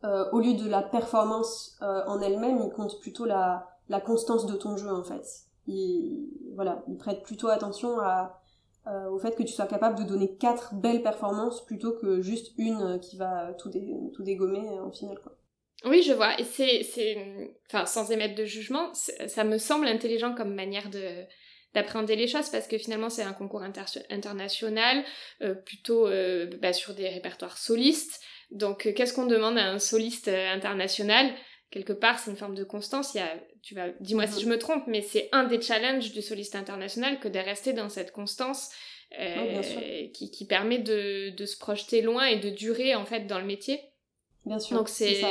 [0.04, 4.78] Au lieu de la performance en elle-même, il compte plutôt la la constance de ton
[4.78, 5.26] jeu en fait.
[5.68, 10.36] Il, voilà, il prête plutôt attention euh, au fait que tu sois capable de donner
[10.38, 13.70] quatre belles performances plutôt que juste une qui va tout,
[14.20, 15.18] dégommer en finale.
[15.86, 16.40] Oui, je vois.
[16.40, 16.86] Et c'est,
[17.68, 21.26] enfin, sans émettre de jugement, ça me semble intelligent comme manière de
[21.76, 25.04] d'appréhender les choses parce que finalement c'est un concours international,
[25.44, 28.20] euh, plutôt euh, bah, sur des répertoires solistes.
[28.50, 31.32] Donc, qu'est-ce qu'on demande à un soliste international?
[31.72, 33.14] Quelque part, c'est une forme de constance.
[33.14, 33.30] Il y a,
[33.62, 34.42] tu vas, dis-moi si mhm.
[34.42, 37.90] je me trompe, mais c'est un des challenges du soliste international que de rester dans
[37.90, 38.72] cette constance
[39.20, 39.62] euh,
[40.14, 43.46] qui, qui, permet de, de, se projeter loin et de durer en fait dans le
[43.46, 43.82] métier.
[44.46, 44.78] Bien sûr.
[44.78, 45.22] Donc c'est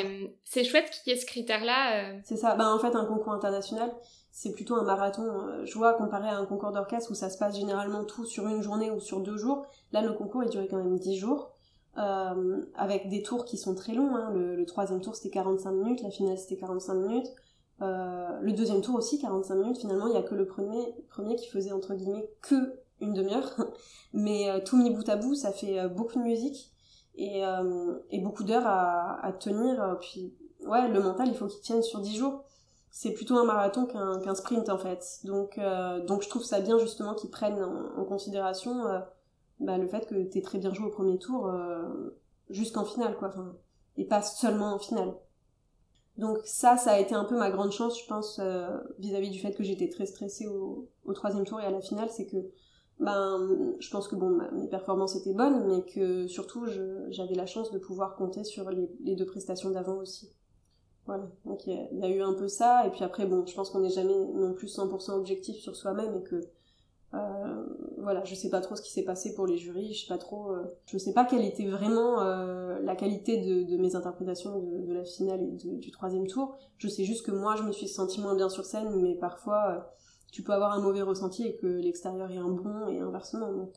[0.44, 2.12] c'est chouette qu'il y ait ce critère-là.
[2.12, 2.18] Euh.
[2.24, 2.54] C'est ça.
[2.56, 3.90] Ben, en fait, un concours international,
[4.32, 5.22] c'est plutôt un marathon.
[5.22, 8.46] Euh, je vois comparé à un concours d'orchestre où ça se passe généralement tout sur
[8.46, 9.66] une journée ou sur deux jours.
[9.92, 11.52] Là, le concours il durait quand même dix jours.
[11.98, 14.14] Euh, avec des tours qui sont très longs.
[14.14, 14.30] Hein.
[14.32, 17.26] Le, troisième tour c'était 45 minutes, la finale c'était 45 minutes.
[17.82, 19.78] Euh, le deuxième tour aussi 45 minutes.
[19.78, 20.94] Finalement, il y a que le premier,
[21.36, 23.52] qui faisait entre guillemets que une demi-heure.
[24.12, 26.72] Mais euh, tout mis bout à bout, ça fait beaucoup de musique
[27.16, 27.42] et,
[28.22, 29.98] beaucoup d'heures à, tenir.
[30.00, 30.34] Puis
[30.66, 32.44] ouais, le mental, il faut qu'il tienne sur 10 jours.
[32.90, 35.04] C'est plutôt un marathon qu'un sprint en fait.
[35.24, 38.84] Donc, je trouve ça bien justement qu'ils prennent en, en considération
[39.60, 42.10] bah, le fait que t'es très bien joué au premier tour euh,
[42.50, 43.28] jusqu'en finale, quoi.
[43.28, 43.56] Enfin,
[43.96, 45.14] et pas seulement en finale.
[46.16, 49.38] Donc ça, ça a été un peu ma grande chance, je pense, euh, vis-à-vis du
[49.38, 52.36] fait que j'étais très stressée au, au, troisième tour et à la finale, c'est que
[52.98, 56.66] ben, je pense que bon, mes performances étaient bonnes, mais que surtout,
[57.10, 60.32] j'avais la chance de pouvoir compter sur les, les deux prestations d'avant aussi.
[61.06, 63.54] Voilà, donc il y, y, a eu un peu ça, et puis après, bon, je
[63.54, 66.40] pense qu'on n'est jamais non plus 100% objectif sur soi-même, et que
[68.08, 70.16] voilà, je sais pas trop ce qui s'est passé pour les jurys, je sais pas
[70.16, 74.60] trop, euh, je sais pas quelle était vraiment euh, la qualité de, de, mes interprétations
[74.60, 76.56] de, de, la finale et du troisième tour.
[76.78, 79.72] Je sais juste que moi, je me suis sentie moins bien sur scène, mais parfois,
[79.72, 79.78] euh,
[80.32, 83.52] tu peux avoir un mauvais ressenti et que l'extérieur est un bon et inversement.
[83.52, 83.74] Donc,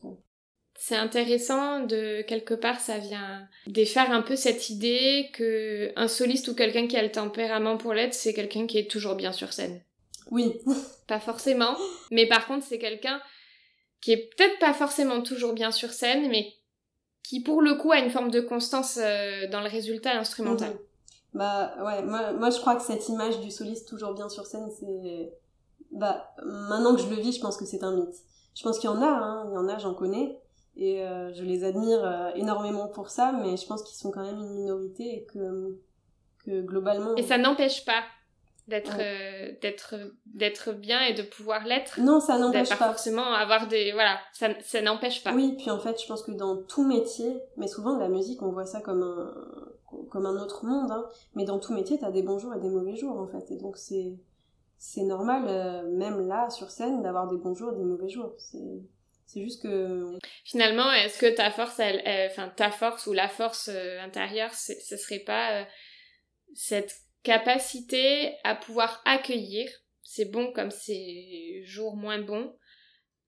[0.80, 6.48] c'est intéressant de quelque part ça vient défaire un peu cette idée que un soliste
[6.48, 9.52] ou quelqu'un qui a le tempérament pour l'être c'est quelqu'un qui est toujours bien sur
[9.52, 9.82] scène.
[10.32, 10.54] Oui.
[11.08, 11.76] pas forcément.
[12.10, 13.22] Mais par contre, c'est quelqu'un
[14.02, 16.54] qui est peut-être pas forcément toujours bien sur scène, mais
[17.24, 20.72] qui pour le coup a une forme de constance euh, dans le résultat instrumental.
[20.72, 20.80] Mhm.
[21.34, 24.70] Bah ouais, moi, moi je crois que cette image du soliste toujours bien sur scène,
[24.78, 25.34] c'est...
[25.92, 28.16] Bah maintenant que je le vis, je pense que c'est un mythe.
[28.56, 30.38] Je pense qu'il y en a, hein, il y en a, j'en connais,
[30.76, 34.24] et euh, je les admire euh, énormément pour ça, mais je pense qu'ils sont quand
[34.24, 35.80] même une minorité et que,
[36.46, 37.16] que globalement...
[37.16, 38.04] Et ça n'empêche pas
[38.72, 42.00] d'être euh, d'être d'être bien et de pouvoir l'être.
[42.00, 45.34] Non ça n'empêche pas, forcément avoir des voilà ça, ça n'empêche pas.
[45.34, 48.52] Oui puis en fait je pense que dans tout métier mais souvent la musique on
[48.52, 49.34] voit ça comme un
[50.10, 51.06] comme un autre monde hein,
[51.36, 53.54] mais dans tout métier t'as des bons jours et des mauvais jours en fait.
[53.54, 54.14] Et donc c'est
[54.78, 58.34] c'est normal euh, même là sur scène d'avoir des bons jours et des mauvais jours.
[58.38, 58.82] C'est
[59.28, 63.70] c'est juste que finalement est-ce que ta force elle enfin ta force ou la force
[63.72, 65.66] euh, intérieure ce serait pas
[66.54, 69.70] cette capacité à pouvoir accueillir
[70.12, 72.54] c'est bon comme c'est jours moins bons,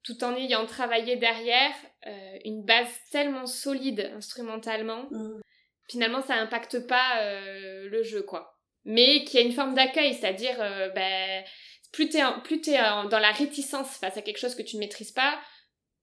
[0.03, 1.73] tout en ayant travaillé derrière
[2.07, 5.39] euh, une base tellement solide instrumentalement, mm.
[5.87, 8.59] finalement ça impacte pas euh, le jeu quoi.
[8.83, 11.45] Mais qui a une forme d'accueil, c'est-à-dire euh, ben,
[11.93, 15.39] plus t'es plus dans la réticence face à quelque chose que tu ne maîtrises pas,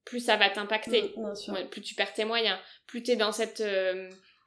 [0.03, 1.13] plus ça va t'impacter.
[1.15, 3.63] Mm, plus tu perds tes moyens, plus t'es dans cette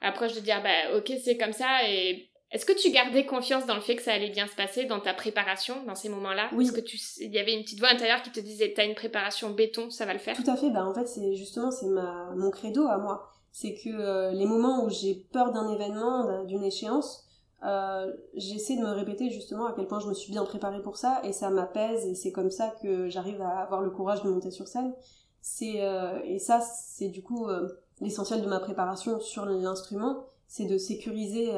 [0.01, 3.75] approche de dire bah ok c'est comme ça et est-ce que tu gardais confiance dans
[3.75, 6.49] le fait que ça allait bien se passer dans ta préparation, dans ces moments-là?
[6.53, 6.65] Oui.
[6.65, 8.95] Est-ce que tu, il y avait une petite voix intérieure qui te disait, t'as une
[8.95, 10.71] préparation béton, ça va le faire Tout à fait.
[10.71, 13.33] Bah en fait, c'est justement c'est ma mon credo à moi.
[13.51, 17.25] C'est que euh, les moments où j'ai peur d'un événement, d'une échéance,
[17.65, 20.99] euh, j'essaie de me répéter justement à quel point je me suis bien préparée pour
[20.99, 24.29] ça et ça m'apaise et c'est comme ça que j'arrive à avoir le courage de
[24.29, 24.95] monter sur scène.
[25.41, 27.69] C'est euh, et ça c'est du coup euh,
[28.01, 31.53] l'essentiel de ma préparation sur l'instrument, c'est de sécuriser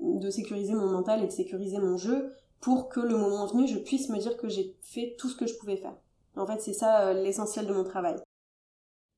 [0.00, 3.78] de sécuriser mon mental et de sécuriser mon jeu pour que le moment venu, je
[3.78, 5.96] puisse me dire que j'ai fait tout ce que je pouvais faire.
[6.36, 8.16] En fait, c'est ça euh, l'essentiel de mon travail.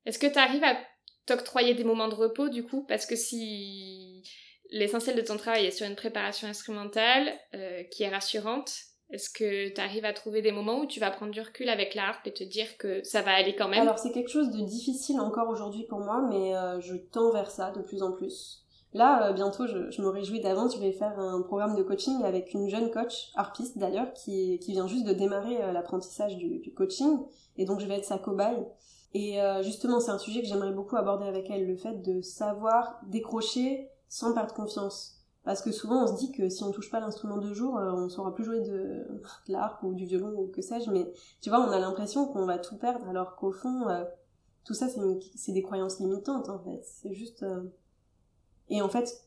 [0.06, 0.76] Est-ce que tu arrives à
[1.26, 2.84] t'octroyer des moments de repos du coup?
[2.88, 4.22] Parce que si
[4.70, 8.72] l'essentiel de ton travail est sur une préparation instrumentale euh, qui est rassurante,
[9.10, 11.94] est-ce que tu arrives à trouver des moments où tu vas prendre du recul avec
[11.94, 13.82] la harpe et te dire que ça va aller quand même?
[13.82, 17.50] Alors c'est quelque chose de difficile encore aujourd'hui pour moi, mais euh, je tends vers
[17.50, 18.61] ça de plus en plus.
[18.94, 22.22] Là, euh, bientôt, je, je, me réjouis d'avance, je vais faire un programme de coaching
[22.24, 26.58] avec une jeune coach, harpiste d'ailleurs, qui, qui vient juste de démarrer euh, l'apprentissage du,
[26.58, 27.20] du, coaching,
[27.56, 28.66] et donc je vais être sa cobaye.
[29.14, 32.20] Et euh, justement, c'est un sujet que j'aimerais beaucoup aborder avec elle, le fait de
[32.20, 35.18] savoir décrocher sans perdre confiance.
[35.44, 38.08] Parce que souvent, on se dit que si on touche pas l'instrument de jour, on
[38.08, 39.06] saura plus jouer de,
[39.48, 42.46] de l'harpe ou du violon ou que sais-je, mais tu vois, on a l'impression qu'on
[42.46, 43.86] va tout perdre, alors qu'au fond,
[44.64, 44.86] tout ça,
[45.34, 46.80] c'est des croyances limitantes, en fait.
[46.84, 47.44] C'est juste
[48.68, 49.24] et en fait,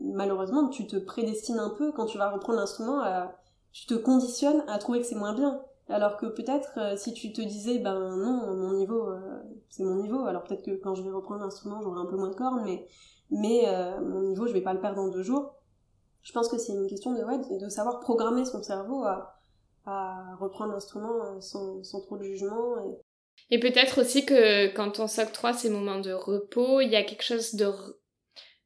[0.00, 3.36] malheureusement, tu te prédestines un peu quand tu vas reprendre l'instrument, à...
[3.72, 5.60] tu te conditionnes à trouver que c'est moins bien.
[5.88, 9.96] Alors que peut-être euh, si tu te disais ben non mon niveau euh, c'est mon
[9.96, 12.62] niveau alors peut-être que quand je vais reprendre l'instrument j'aurai un peu moins de cordes
[12.64, 12.86] mais
[13.30, 13.66] mais
[14.00, 15.54] mon niveau, je vais pas le perdre en deux jours.
[16.22, 19.40] Je pense que c'est une question de, ouais, de savoir programmer son cerveau à,
[19.86, 22.76] à reprendre l'instrument sans, sans trop de jugement.
[23.50, 27.02] Et, et peut-être aussi que quand on s'octroie ces moments de repos, il y a
[27.02, 27.66] quelque chose de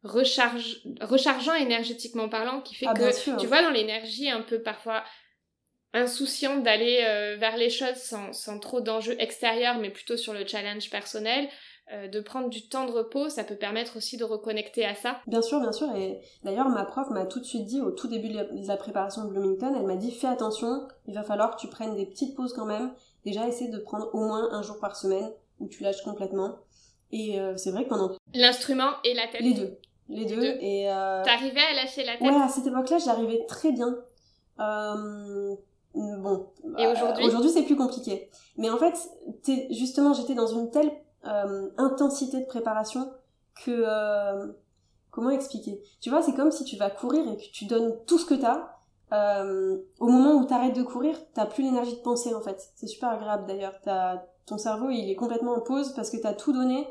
[0.02, 5.02] recharge, rechargeant énergétiquement parlant qui fait ah, que, tu vois, dans l'énergie un peu parfois
[5.94, 10.46] insouciante d'aller euh, vers les choses sans, sans trop d'enjeux extérieurs, mais plutôt sur le
[10.46, 11.48] challenge personnel,
[11.94, 15.20] euh, de prendre du temps de repos, ça peut permettre aussi de reconnecter à ça.
[15.26, 15.90] Bien sûr, bien sûr.
[15.96, 19.24] Et d'ailleurs, ma prof m'a tout de suite dit au tout début de la préparation
[19.24, 22.36] de Bloomington, elle m'a dit fais attention, il va falloir que tu prennes des petites
[22.36, 22.92] pauses quand même.
[23.24, 25.30] Déjà, essaie de prendre au moins un jour par semaine
[25.60, 26.58] où tu lâches complètement.
[27.10, 28.16] Et euh, c'est vrai que pendant...
[28.34, 29.40] L'instrument et la tête.
[29.40, 29.78] Les deux.
[30.08, 30.42] Les, deux.
[30.42, 31.22] Et euh...
[31.24, 33.96] T'arrivais à lâcher la tête Ouais, à cette époque-là, j'arrivais très bien.
[34.60, 35.54] Euh...
[35.94, 36.46] Bon.
[36.76, 38.28] Et aujourd'hui Aujourd'hui, c'est plus compliqué.
[38.56, 38.94] Mais en fait,
[39.70, 40.90] justement, j'étais dans une telle
[41.26, 43.10] euh, intensité de préparation
[43.64, 43.84] que...
[43.84, 44.52] Euh,
[45.10, 45.82] comment expliquer?
[46.00, 48.34] Tu vois, c'est comme si tu vas courir et que tu donnes tout ce que
[48.34, 48.74] t'as.
[49.12, 52.70] Euh, au moment où t'arrêtes de courir, t'as plus l'énergie de penser en fait.
[52.76, 53.74] C'est super agréable d'ailleurs.
[54.46, 56.86] Ton cerveau, il est complètement en pause parce que t'as tout donné.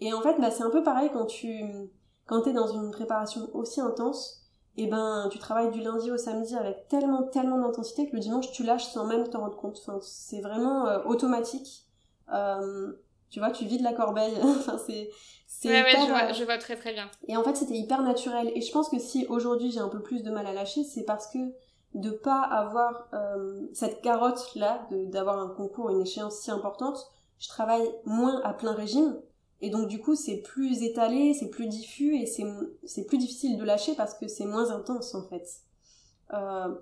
[0.00, 1.90] Et en fait, bah, c'est un peu pareil quand tu
[2.30, 4.36] quand t'es dans une préparation aussi intense,
[4.76, 8.20] et eh ben tu travailles du lundi au samedi avec tellement tellement d'intensité que le
[8.20, 9.78] dimanche tu lâches sans même t'en rendre compte.
[9.80, 11.86] Enfin, c'est vraiment euh, automatique.
[12.32, 12.92] Euh,
[13.30, 14.38] tu vois, tu vides la corbeille.
[14.42, 15.10] enfin, c'est
[15.48, 17.10] c'est ouais, ouais, je vois, euh, je vois très très bien.
[17.26, 18.52] Et en fait, c'était hyper naturel.
[18.54, 21.04] Et je pense que si aujourd'hui j'ai un peu plus de mal à lâcher, c'est
[21.04, 21.38] parce que
[21.94, 27.10] de pas avoir euh, cette carotte là, d'avoir un concours, une échéance si importante,
[27.40, 29.20] je travaille moins à plein régime
[29.62, 33.64] et donc du coup, c'est plus étalé, c'est plus diffus et c'est plus difficile de
[33.64, 35.46] lâcher parce que c'est moins intense en fait.
[36.32, 36.74] Euh,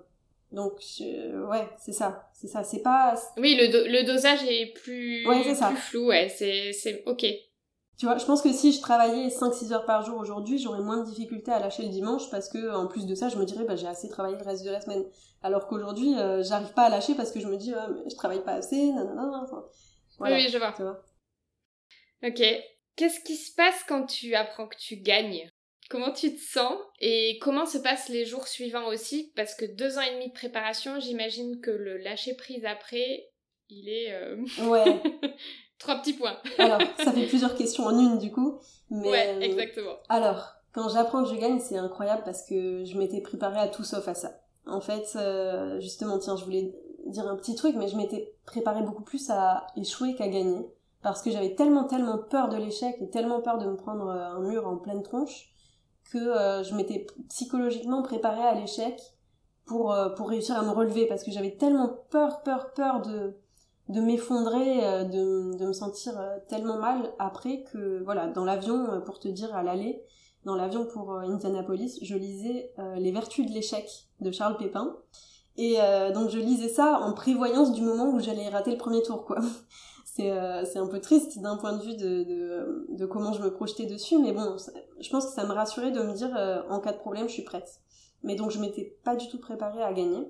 [0.51, 3.15] donc ouais, c'est ça, c'est ça, c'est pas.
[3.37, 5.71] Oui, le, le dosage est plus, ouais, plus ça.
[5.71, 7.25] flou, ouais, c'est c'est ok.
[7.99, 11.03] Tu vois, je pense que si je travaillais 5-6 heures par jour aujourd'hui, j'aurais moins
[11.03, 13.65] de difficultés à lâcher le dimanche parce que en plus de ça, je me dirais
[13.65, 15.03] bah j'ai assez travaillé le reste de la semaine.
[15.43, 18.15] Alors qu'aujourd'hui, euh, j'arrive pas à lâcher parce que je me dis ah, mais je
[18.15, 19.41] travaille pas assez, nanana.
[19.43, 19.65] Enfin,
[20.17, 20.71] voilà, oui, oui, je vois.
[20.77, 21.03] Tu vois.
[22.23, 22.41] Ok.
[22.95, 25.49] Qu'est-ce qui se passe quand tu apprends que tu gagnes?
[25.89, 26.77] Comment tu te sens?
[26.99, 29.31] Et comment se passent les jours suivants aussi?
[29.35, 33.29] Parce que deux ans et demi de préparation, j'imagine que le lâcher prise après,
[33.69, 34.13] il est...
[34.13, 34.35] Euh,
[34.67, 35.01] ouais.
[35.79, 36.37] Trois petits points.
[36.57, 38.59] alors, ça fait plusieurs questions en une du coup.
[38.89, 39.09] Mais...
[39.09, 39.95] Ouais, euh, exactement.
[40.09, 43.85] Alors, quand j'apprends que je gagne, c'est incroyable parce que je m'étais préparée à tout
[43.85, 44.41] sauf à ça.
[44.65, 48.83] En fait, euh, justement, tiens, je voulais dire un petit truc, mais je m'étais préparée
[48.83, 50.67] beaucoup plus à échouer qu'à gagner
[51.01, 54.35] parce que j'avais tellement tellement peur de l'échec et tellement peur de me prendre euh,
[54.35, 55.49] un mur en pleine tronche
[56.11, 58.99] que euh, je m'étais psychologiquement préparée à l'échec
[59.65, 63.37] pour euh, pour réussir à me relever parce que j'avais tellement peur peur peur de
[63.87, 66.13] de m'effondrer de, de me sentir
[66.47, 70.03] tellement mal après que voilà dans l'avion pour te dire à l'aller
[70.45, 73.89] dans l'avion pour Indianapolis je lisais les vertus de l'échec
[74.19, 74.95] de Charles Pépin.
[75.57, 75.77] Et
[76.13, 79.39] donc je lisais ça en prévoyance du moment où j'allais rater le premier tour quoi
[80.19, 84.17] euh, c'est un peu triste d'un point de vue de, comment je me projetais dessus,
[84.17, 84.55] mais bon,
[84.99, 87.33] je pense que ça me rassurait de me dire euh, en cas de problème, je
[87.33, 87.79] suis prête.
[88.23, 90.27] Mais donc je m'étais pas du tout préparée à gagner.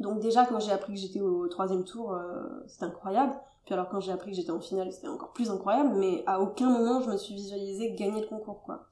[0.00, 3.34] Donc déjà quand j'ai appris que j'étais au troisième tour, euh, c'était incroyable.
[3.64, 5.94] Puis alors quand j'ai appris que j'étais en finale, c'était encore plus incroyable.
[5.96, 8.86] Mais à aucun moment je me suis visualisée gagner le concours, quoi.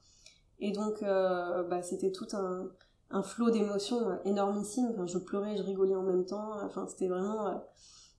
[0.59, 2.67] Et donc bah, c'était tout un,
[3.09, 4.91] un flot d'émotions énormissime.
[4.93, 6.53] Enfin, je pleurais, je rigolais en même temps.
[6.63, 7.61] Enfin c'était vraiment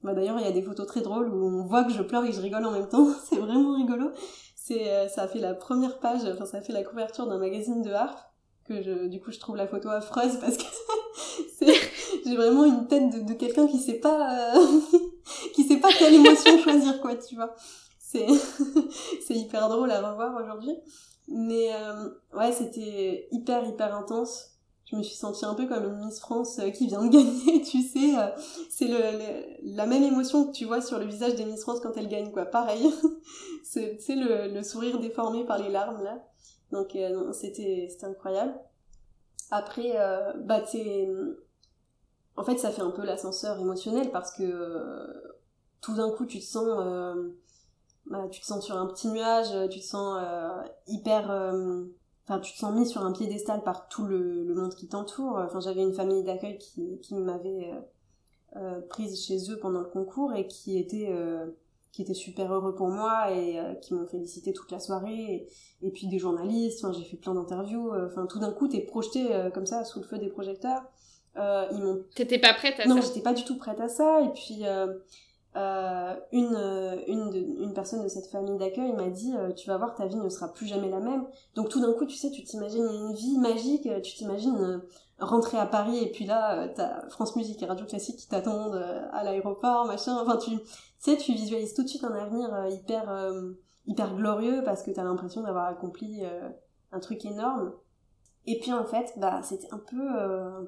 [0.04, 2.24] bah, d'ailleurs, il y a des photos très drôles où on voit que je pleure
[2.26, 3.08] et je rigole en même temps.
[3.28, 4.10] c'est vraiment rigolo.
[4.54, 7.38] C'est, euh, ça a fait la première page, enfin, ça a fait la couverture d'un
[7.38, 8.18] magazine de harpe
[8.66, 10.64] que je, du coup, je trouve la photo affreuse parce que
[12.24, 14.80] j'ai vraiment une tête de, de quelqu'un qui sait pas, euh,
[15.54, 17.54] qui sait pas quelle émotion choisir, quoi, tu vois.
[17.98, 18.26] C'est,
[19.26, 20.74] c'est hyper drôle à revoir aujourd'hui.
[21.28, 24.53] Mais, euh, ouais, c'était hyper, hyper intense
[24.94, 27.62] je me suis sentie un peu comme une Miss France euh, qui vient de gagner,
[27.62, 28.16] tu sais.
[28.16, 28.28] Euh,
[28.70, 28.88] c'est
[29.62, 32.32] la même émotion que tu vois sur le visage des Miss France quand elles gagnent,
[32.32, 32.46] quoi.
[32.46, 32.90] Pareil.
[33.64, 36.24] c'est le, le sourire déformé par les larmes, là.
[36.70, 38.54] Donc, euh, c'était incroyable.
[39.50, 39.92] Après,
[40.38, 41.08] bah, c'est...
[42.36, 45.06] En fait, ça fait un peu l'ascenseur émotionnel parce que
[45.80, 46.66] tout d'un coup, tu te sens...
[48.06, 50.20] Bah, tu te sens sur un petit nuage, tu te sens
[50.88, 51.30] hyper
[52.24, 55.36] enfin tu te sens mis sur un piédestal par tout le, le monde qui t'entoure.
[55.38, 57.80] Enfin j'avais une famille d'accueil qui, qui m'avait euh,
[58.56, 61.46] euh, prise chez eux pendant le concours et qui était euh,
[61.90, 65.48] qui était super heureux pour moi et euh, qui m'ont félicité toute la soirée.
[65.82, 68.80] Et, puis des journalistes enfin j'ai fait plein d'interviews euh, enfin tout d'un coup t'es
[68.80, 70.82] projeté comme ça sous le feu des projecteurs.
[71.36, 73.88] Ils m'ont t'étais pas prête à non, ça non j'étais pas du tout prête à
[73.88, 74.20] ça.
[74.22, 74.62] Et puis
[75.56, 76.56] euh, une,
[77.06, 80.28] une, une personne de cette famille d'accueil m'a dit tu vas voir ta vie ne
[80.28, 81.26] sera plus jamais la même.
[81.54, 84.82] Donc tout d'un coup tu sais tu t'imagines une vie magique tu t'imagines
[85.20, 88.82] rentrer à Paris et puis là t'as France Musique et Radio Classique qui t'attendent
[89.12, 90.16] à l'aéroport machin.
[90.20, 90.50] Enfin tu
[90.98, 93.32] sais tu visualises tout de suite un avenir hyper
[93.86, 96.22] hyper glorieux parce que t'as l'impression d'avoir accompli
[96.92, 97.72] un truc énorme.
[98.46, 100.64] Et puis en fait bah c'était un peu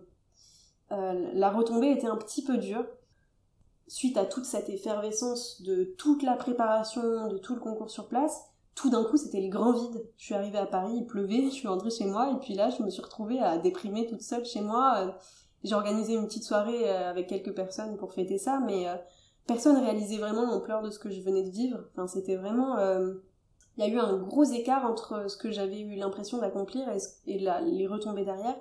[0.93, 2.84] euh, la retombée était un petit peu dure.
[3.89, 8.45] Suite à toute cette effervescence de toute la préparation, de tout le concours sur place,
[8.74, 10.05] tout d'un coup c'était le grand vide.
[10.16, 12.70] Je suis arrivée à Paris, il pleuvait, je suis rentrée chez moi et puis là
[12.70, 14.95] je me suis retrouvée à déprimer toute seule chez moi.
[14.99, 15.11] Euh,
[15.64, 18.87] j'ai organisé une petite soirée euh, avec quelques personnes pour fêter ça, mais
[19.47, 21.78] personne réalisait vraiment l'ampleur de ce que je venais de vivre.
[21.93, 22.76] Enfin c'était vraiment...
[23.78, 26.89] Il y a eu un gros écart entre ce que j'avais eu l'impression d'accomplir
[27.26, 28.57] et, les retombées derrière.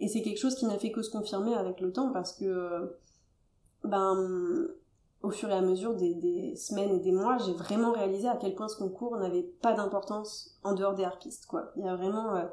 [0.00, 2.98] Et c'est quelque chose qui n'a fait que se confirmer avec le temps parce que,
[3.84, 4.68] ben,
[5.22, 8.54] au fur et à mesure des, semaines et des mois, j'ai vraiment réalisé à quel
[8.54, 11.72] point ce concours n'avait pas d'importance en dehors des harpistes, quoi.
[11.76, 12.44] Il y a vraiment, euh,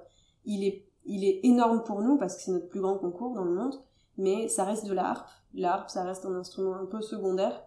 [0.46, 3.44] il est, il est énorme pour nous parce que c'est notre plus grand concours dans
[3.44, 3.76] le monde,
[4.18, 5.30] mais ça reste de la harpe.
[5.54, 7.62] La harpe, ça reste un instrument un peu secondaire,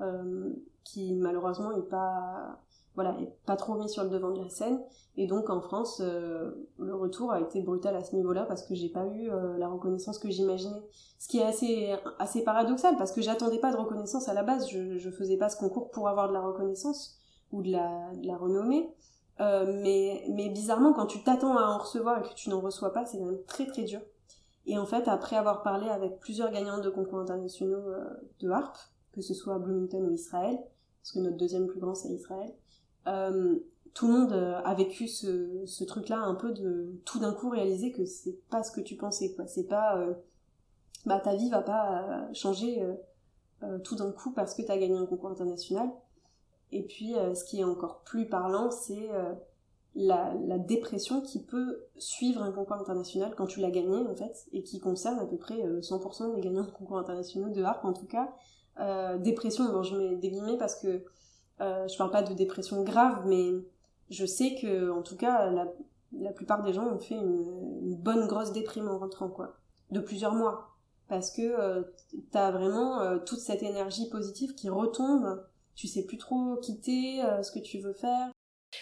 [0.00, 0.52] euh,
[0.84, 2.60] qui malheureusement est pas,
[2.94, 4.80] voilà, est pas trop mis sur le devant de la scène.
[5.16, 8.74] Et donc en France, euh, le retour a été brutal à ce niveau-là parce que
[8.74, 10.82] j'ai pas eu euh, la reconnaissance que j'imaginais.
[11.18, 14.68] Ce qui est assez, assez paradoxal parce que j'attendais pas de reconnaissance à la base.
[14.68, 17.18] Je, faisais pas ce concours pour avoir de la reconnaissance
[17.52, 18.94] ou de la, de la renommée.
[19.40, 22.92] Euh, mais, mais bizarrement, quand tu t'attends à en recevoir et que tu n'en reçois
[22.92, 24.00] pas, c'est quand même très très dur.
[24.66, 27.82] Et en fait, après avoir parlé avec plusieurs gagnants de concours internationaux
[28.40, 28.76] de harpe,
[29.12, 30.58] que ce soit Bloomington ou Israël,
[31.02, 32.52] parce que notre deuxième plus grand c'est Israël,
[33.06, 33.56] euh,
[33.94, 37.50] tout le monde euh, a vécu ce, ce truc-là un peu de tout d'un coup
[37.50, 39.46] réaliser que c'est pas ce que tu pensais, quoi.
[39.46, 40.14] C'est pas, euh,
[41.06, 42.86] bah ta vie va pas changer
[43.84, 45.90] tout d'un coup parce que t'as gagné un concours international.
[46.72, 49.08] Et puis, ce qui est encore plus parlant, c'est
[49.94, 54.46] la, la, dépression qui peut suivre un concours international quand tu l'as gagné, en fait,
[54.52, 57.94] et qui concerne à peu près 100% des gagnants de concours internationaux de harpe, en
[57.94, 58.30] tout cas.
[59.18, 61.02] dépression, bon, je mets des guillemets parce que
[61.60, 63.50] euh, je parle pas de dépression grave, mais
[64.10, 65.66] je sais que, en tout cas, la,
[66.18, 69.56] la plupart des gens ont fait une, bonne grosse déprime en rentrant, quoi.
[69.90, 70.76] De plusieurs mois.
[71.08, 71.82] Parce que euh,
[72.30, 75.44] t'as vraiment euh, toute cette énergie positive qui retombe.
[75.74, 78.30] Tu sais plus trop quitter euh, ce que tu veux faire.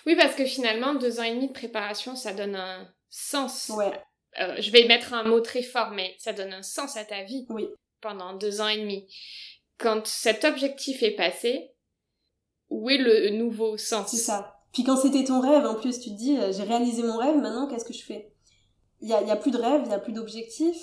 [0.04, 3.70] Oui, parce que finalement, deux ans et demi de préparation, ça donne un sens.
[3.74, 3.92] Ouais.
[4.36, 7.46] je vais mettre un mot très fort, mais ça donne un sens à ta vie.
[7.48, 7.68] Oui.
[8.00, 9.08] Pendant deux ans et demi.
[9.78, 11.72] Quand cet objectif est passé,
[12.70, 14.58] où est le nouveau sens C'est ça.
[14.72, 17.36] Puis quand c'était ton rêve, en plus, tu te dis, euh, j'ai réalisé mon rêve,
[17.36, 18.32] maintenant, qu'est-ce que je fais?
[19.00, 20.76] Il y a, y a, plus de rêve, il y a plus d'objectif.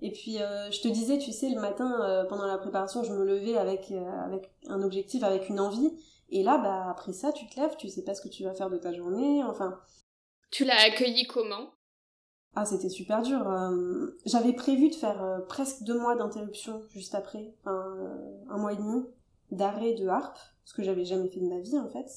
[0.00, 3.12] Et puis, euh, je te disais, tu sais, le matin, euh, pendant la préparation, je
[3.12, 5.90] me levais avec, avec un objectif, avec une envie.
[6.30, 8.54] Et là, bah, après ça, tu te lèves, tu sais pas ce que tu vas
[8.54, 9.78] faire de ta journée, enfin...
[10.50, 11.70] Tu l'as accueilli comment?
[12.56, 13.46] Ah, c'était super dur.
[14.26, 19.04] J'avais prévu de faire presque deux mois d'interruption juste après, un mois et demi
[19.50, 22.08] d'arrêt de harpe ce que j'avais jamais fait de ma vie en fait.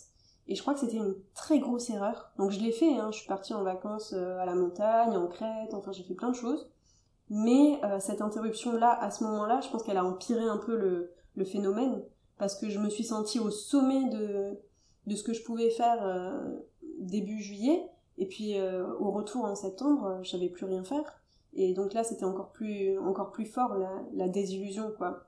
[0.48, 2.32] Et je crois que c'était une très grosse erreur.
[2.38, 3.10] Donc je l'ai fait, hein.
[3.12, 6.30] je suis partie en vacances euh, à la montagne, en Crète, enfin j'ai fait plein
[6.30, 6.70] de choses.
[7.30, 11.12] Mais euh, cette interruption-là, à ce moment-là, je pense qu'elle a empiré un peu le,
[11.36, 12.04] le, phénomène,
[12.38, 14.60] parce que je me suis sentie au sommet de,
[15.08, 16.60] de ce que je pouvais faire euh,
[17.00, 18.56] début juillet, et puis
[19.00, 21.20] au retour en septembre, je savais plus rien faire.
[21.56, 25.24] Et donc là, c'était encore plus, encore plus fort la, la désillusion, quoi.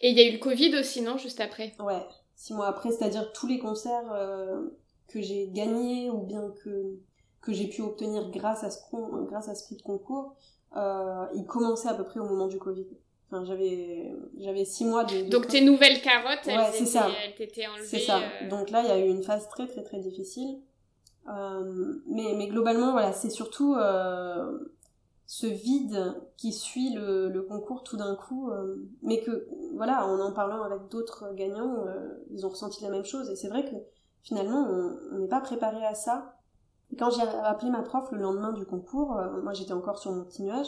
[0.00, 1.74] Et il y a eu le Covid aussi, non, juste après?
[1.78, 2.02] Ouais,
[2.34, 4.62] six mois après, c'est-à-dire tous les concerts euh,
[5.08, 6.98] que j'ai gagnés ou bien que,
[7.40, 8.80] que j'ai pu obtenir grâce à ce,
[9.26, 10.34] grâce à ce prix de concours,
[10.76, 12.86] euh, ils commençaient à peu près au moment du Covid.
[13.30, 15.30] Enfin, j'avais, j'avais six mois de...
[15.30, 17.08] Donc tes nouvelles carottes, elles, ouais, ça.
[17.24, 17.86] elles t'étaient enlevées.
[17.86, 18.18] C'est ça.
[18.18, 18.48] Euh.
[18.48, 20.60] Donc là, il y a eu une phase très très très difficile.
[21.26, 23.76] Mais, mais globalement, voilà, c'est surtout
[25.30, 30.18] ce vide qui suit le, le concours tout d'un coup, euh, mais que voilà, en
[30.18, 33.30] en parlant avec d'autres gagnants, euh, ils ont ressenti la même chose.
[33.30, 33.76] Et c'est vrai que
[34.24, 34.66] finalement,
[35.12, 36.34] on n'est pas préparé à ça.
[36.90, 40.10] Et quand j'ai appelé ma prof le lendemain du concours, euh, moi j'étais encore sur
[40.10, 40.66] mon petit nuage,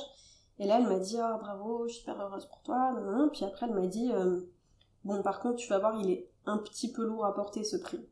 [0.60, 2.94] et là elle m'a dit ah bravo, je suis super heureuse pour toi,
[3.32, 4.12] puis après elle m'a dit
[5.02, 7.78] bon par contre tu vas voir il est un petit peu lourd à porter ce
[7.78, 8.08] prix.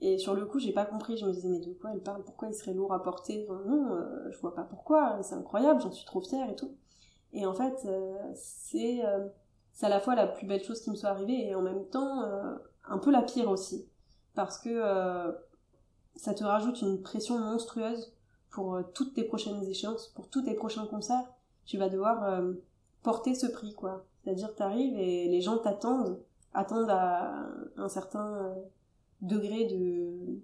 [0.00, 1.16] Et sur le coup, j'ai pas compris.
[1.16, 2.22] Je me disais, mais de quoi elle parle?
[2.22, 3.46] Pourquoi il serait lourd à porter?
[3.66, 5.22] Non, euh, je vois pas pourquoi.
[5.22, 6.74] C'est incroyable, j'en suis trop fière et tout.
[7.32, 9.26] Et en fait, euh, c'est euh,
[9.82, 12.22] à la fois la plus belle chose qui me soit arrivée et en même temps
[12.88, 13.88] un peu la pire aussi.
[14.34, 14.82] Parce que
[16.16, 18.12] ça te rajoute une pression monstrueuse
[18.50, 21.26] pour toutes tes prochaines échéances, pour tous tes prochains concerts.
[21.64, 22.42] Tu vas devoir
[23.02, 24.04] porter ce prix, quoi.
[24.24, 26.20] C'est-à-dire, t'arrives et les gens t'attendent
[26.54, 27.46] attendent à
[27.76, 28.54] un certain
[29.20, 30.42] degré de,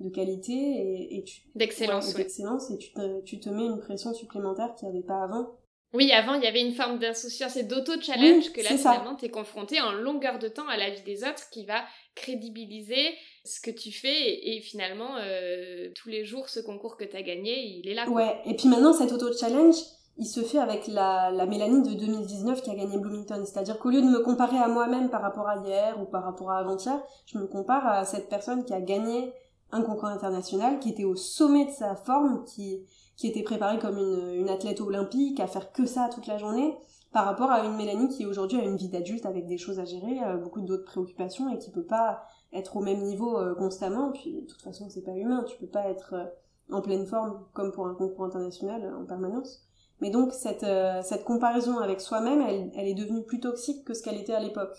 [0.00, 1.24] de qualité et, et
[1.54, 5.22] d'excellence d'excellence et tu te, tu te mets une pression supplémentaire qu'il n'y avait pas
[5.22, 5.56] avant.
[5.94, 9.80] Oui, avant, il y avait une forme d'insouciance et d'auto-challenge que là, finalement, t'es confronté
[9.80, 13.14] en longueur de temps à la vie des autres qui va crédibiliser
[13.44, 17.78] ce que tu fais et, finalement, euh, tous les jours, ce concours que t'as gagné,
[17.78, 18.08] il est là.
[18.08, 19.76] Ouais, et puis maintenant, cet auto-challenge,
[20.18, 23.42] il se fait avec la, la Mélanie de 2019 qui a gagné Bloomington.
[23.44, 26.50] C'est-à-dire qu'au lieu de me comparer à moi-même par rapport à hier ou par rapport
[26.50, 29.32] à avant-hier, je me compare à cette personne qui a gagné
[29.72, 32.86] un concours international, qui était au sommet de sa forme, qui
[33.16, 36.76] qui était préparée comme une, une athlète olympique, à faire que ça toute la journée,
[37.12, 39.84] par rapport à une Mélanie qui aujourd'hui a une vie d'adulte avec des choses à
[39.84, 44.12] gérer, euh, beaucoup d'autres préoccupations et qui peut pas être au même niveau euh, constamment.
[44.12, 46.24] Puis de toute façon, c'est pas humain, tu peux pas être euh,
[46.70, 49.65] en pleine forme comme pour un concours international en permanence.
[50.00, 50.66] Mais donc cette,
[51.02, 54.40] cette comparaison avec soi-même, elle, elle est devenue plus toxique que ce qu'elle était à
[54.40, 54.76] l'époque.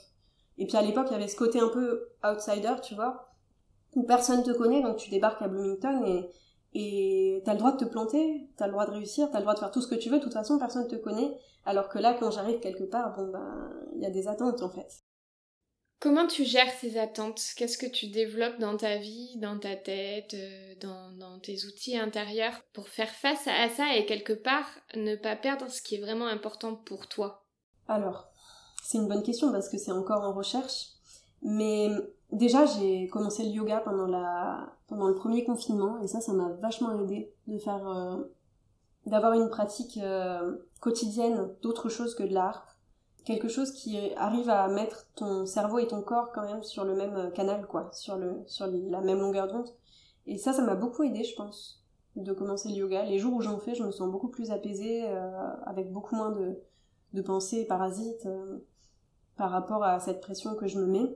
[0.58, 3.30] Et puis à l'époque, il y avait ce côté un peu outsider, tu vois,
[3.96, 6.30] où personne te connaît, donc tu débarques à Bloomington et
[6.80, 9.54] et t'as le droit de te planter, t'as le droit de réussir, t'as le droit
[9.54, 11.40] de faire tout ce que tu veux, de toute façon personne te connaît.
[11.66, 14.70] Alors que là, quand j'arrive quelque part, bon ben, il y a des attentes en
[14.70, 15.04] fait.
[16.00, 17.42] Comment tu gères ces attentes?
[17.56, 22.62] Qu'est-ce que tu développes dans ta vie, dans ta tête, euh, dans, tes outils intérieurs
[22.74, 26.28] pour faire face à ça et quelque part ne pas perdre ce qui est vraiment
[26.28, 27.46] important pour toi?
[27.88, 28.28] Alors,
[28.84, 30.90] c'est une bonne question parce que c'est encore en recherche.
[31.42, 31.90] Mais
[32.32, 34.08] déjà, j'ai commencé le yoga pendant
[35.08, 38.18] le premier confinement et ça, ça m'a vachement aidé de faire euh,
[39.08, 42.77] d'avoir une pratique euh, quotidienne d'autre chose que de l'art,
[43.28, 46.96] quelque chose qui arrive à mettre ton cerveau et ton corps quand même sur le
[46.96, 49.70] même euh, canal, quoi, sur le sur la même longueur d'onde.
[50.26, 51.84] Et ça, ça m'a beaucoup aidé, je pense,
[52.16, 53.04] de commencer le yoga.
[53.04, 55.08] Les jours où j'en fais, je me sens beaucoup plus apaisée,
[55.66, 56.58] avec beaucoup moins de
[57.14, 58.28] de pensées parasites
[59.38, 61.16] par rapport à cette pression que je me mets.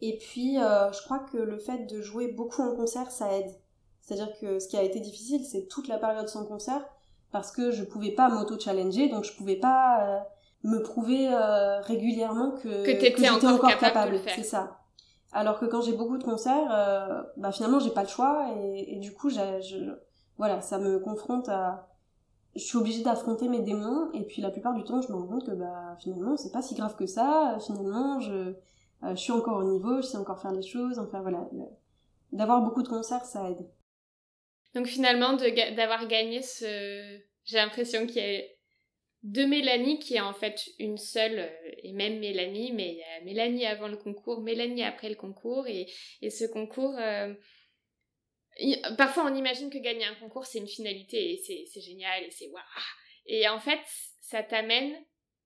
[0.00, 3.54] Et puis, euh, je crois que le fait de jouer beaucoup en concert, ça aide.
[4.00, 6.84] C'est-à-dire que ce qui a été difficile, c'est toute la période sans concert,
[7.30, 10.20] parce que je pouvais pas m'auto-challenger, donc je pouvais pas euh,
[10.64, 14.18] me prouver euh, régulièrement que, que, j'étais encore, capable.
[14.34, 14.78] C'est ça.
[15.32, 19.14] Alors que quand j'ai beaucoup de concerts, bah finalement j'ai pas le choix et, du
[19.14, 19.96] coup, je,
[20.36, 21.88] voilà, ça me confronte à,
[22.54, 25.26] je suis obligée d'affronter mes démons et puis la plupart du temps, je me rends
[25.26, 27.56] compte que bah finalement c'est pas si grave que ça.
[27.60, 28.54] Finalement, je
[29.04, 31.48] euh, je suis encore au niveau, je sais encore faire les choses, enfin voilà.
[32.30, 33.68] D'avoir beaucoup de concerts, ça aide.
[34.74, 35.34] Donc finalement,
[35.76, 37.18] d'avoir gagné ce...
[37.44, 38.40] J'ai l'impression qu'il y a
[39.22, 43.02] deux Mélanie qui est en fait une seule, euh, et même Mélanie, mais il y
[43.02, 45.86] a Mélanie avant le concours, Mélanie après le concours, et,
[46.20, 46.96] et ce concours...
[46.98, 47.32] Euh,
[48.98, 52.48] parfois on imagine que gagner un concours c'est une finalité, et c'est génial, et c'est
[52.48, 52.62] waouh
[53.26, 53.80] Et en fait,
[54.20, 54.92] ça t'amène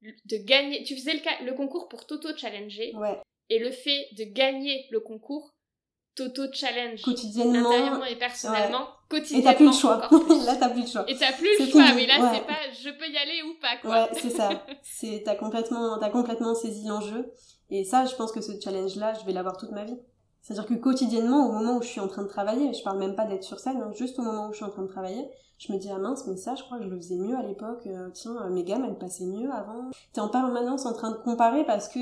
[0.03, 0.83] de gagner...
[0.85, 2.93] Tu faisais le, le concours pour t'auto-challenger.
[2.95, 3.19] Ouais.
[3.49, 5.55] Et le fait de gagner le concours
[6.17, 9.97] t'auto-challenge quotidiennement intérieurement et personnellement quotidiennement et t'as plus le choix.
[10.47, 11.05] là t'as plus le choix.
[11.09, 13.77] Et t'as plus le choix mais là c'est pas je peux y aller ou pas
[13.81, 13.91] quoi.
[13.91, 14.51] Ouais c'est ça.
[14.83, 17.33] C'est t'as complètement t'as complètement saisi l'enjeu.
[17.71, 19.99] Et ça je pense que ce challenge là je vais l'avoir toute ma vie.
[20.43, 22.83] C'est à dire que quotidiennement au moment où je suis en train de travailler je
[22.83, 24.83] parle même pas d'être sur scène hein, juste au moment où je suis en train
[24.83, 25.29] de travailler
[25.59, 27.43] je me dis ah mince mais ça je crois que je le faisais mieux à
[27.43, 29.91] l'époque euh, tiens euh, mes gammes elles passaient mieux avant.
[30.13, 31.99] T'es en permanence en train de comparer parce que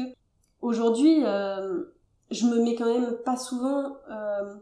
[0.64, 1.84] Aujourd'hui, euh,
[2.30, 4.55] je me mets quand même pas souvent euh,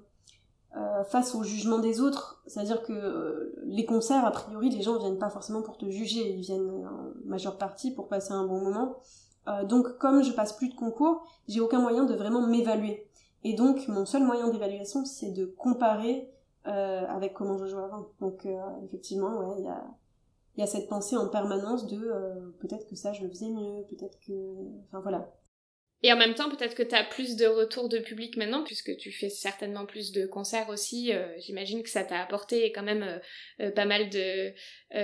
[0.77, 2.43] euh, face au jugement des autres.
[2.47, 6.41] C'est-à-dire que les concerts, a priori, les gens viennent pas forcément pour te juger, ils
[6.41, 8.97] viennent en majeure partie pour passer un bon moment.
[9.65, 13.07] donc, comme je passe plus de concours, j'ai aucun moyen de vraiment m'évaluer.
[13.45, 16.31] Et donc, mon seul moyen d'évaluation, c'est de comparer
[16.65, 18.07] avec comment je jouais avant.
[18.21, 18.47] Donc,
[18.85, 19.85] effectivement, ouais, il y a
[20.59, 22.13] y a cette pensée en permanence de
[22.61, 24.33] peut-être que ça je le faisais mieux, peut-être que
[24.87, 25.33] enfin voilà.
[26.05, 28.97] Et en même temps, peut-être que tu as plus de retours de public maintenant, puisque
[28.97, 31.13] tu fais certainement plus de concerts aussi.
[31.13, 33.19] Euh, j'imagine que ça t'a apporté quand même euh,
[33.61, 34.11] euh, pas mal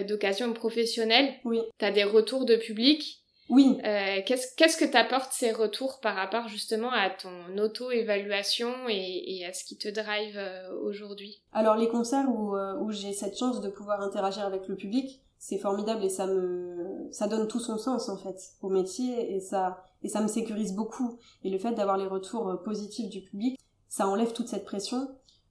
[0.06, 1.34] d'occasions professionnelles.
[1.44, 1.60] Oui.
[1.78, 3.22] Tu as des retours de public.
[3.48, 3.78] Oui.
[4.26, 9.54] Qu'est-ce qu'est-ce que t'apporte ces retours par rapport justement à ton auto-évaluation et, et, à
[9.54, 10.38] ce qui te drive
[10.82, 11.40] aujourd'hui?
[11.54, 15.56] Alors les concerts où, où j'ai cette chance de pouvoir interagir avec le public, c'est
[15.56, 19.82] formidable et ça me ça donne tout son sens en fait au métier et ça
[20.02, 21.18] et ça me sécurise beaucoup.
[21.44, 25.08] Et le fait d'avoir les retours euh, positifs du public, ça enlève toute cette pression.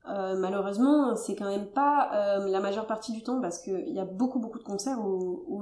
[0.09, 3.99] Euh, malheureusement, c'est quand même pas euh, la majeure partie du temps parce qu'il y
[3.99, 5.61] a beaucoup beaucoup de concerts où,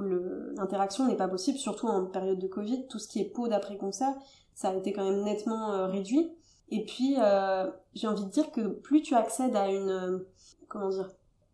[0.56, 2.86] l'interaction n'est pas possible, surtout en période de Covid.
[2.86, 4.14] Tout ce qui est pot d'après concert,
[4.54, 6.32] ça a été quand même nettement euh, réduit.
[6.68, 7.16] Et puis,
[7.94, 10.24] j'ai envie de dire que plus tu accèdes à une
[10.68, 11.08] comment dire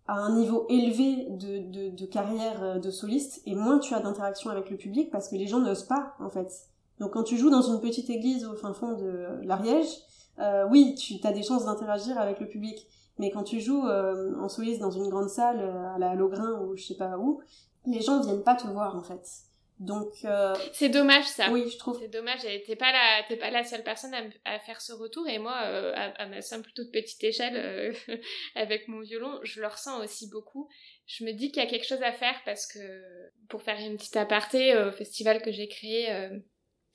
[0.06, 4.78] à un niveau élevé de carrière de soliste, et moins tu as d'interaction avec le
[4.78, 6.71] public parce que les gens n'osent pas en fait
[7.02, 9.88] Donc quand tu joues dans une petite église au fin fond de l'Ariège,
[10.38, 12.86] euh, oui, tu as des chances d'interagir avec le public.
[13.18, 16.60] Mais quand tu joues euh, en soliste dans une grande salle, euh, à la Logrin
[16.60, 17.40] ou je sais pas où,
[17.86, 19.20] les gens viennent pas te voir en fait.
[19.82, 21.50] Donc euh, c'est dommage ça.
[21.50, 21.98] Oui, je trouve.
[21.98, 22.42] C'est dommage.
[22.42, 25.92] T'es pas la t'es pas la seule personne à, faire ce retour et moi euh,
[26.16, 28.16] à, ma simple toute petite échelle euh,
[28.54, 30.68] avec mon violon, je le ressens aussi beaucoup.
[31.06, 32.78] Je me dis qu'il y a quelque chose à faire parce que
[33.48, 36.30] pour faire une petite aparté au festival que j'ai créé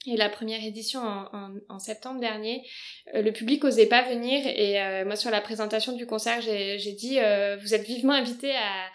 [0.06, 2.66] et la première édition en, en, septembre dernier,
[3.14, 7.18] le public osait pas venir et moi sur la présentation du concert j'ai dit
[7.62, 8.90] vous êtes vivement invités à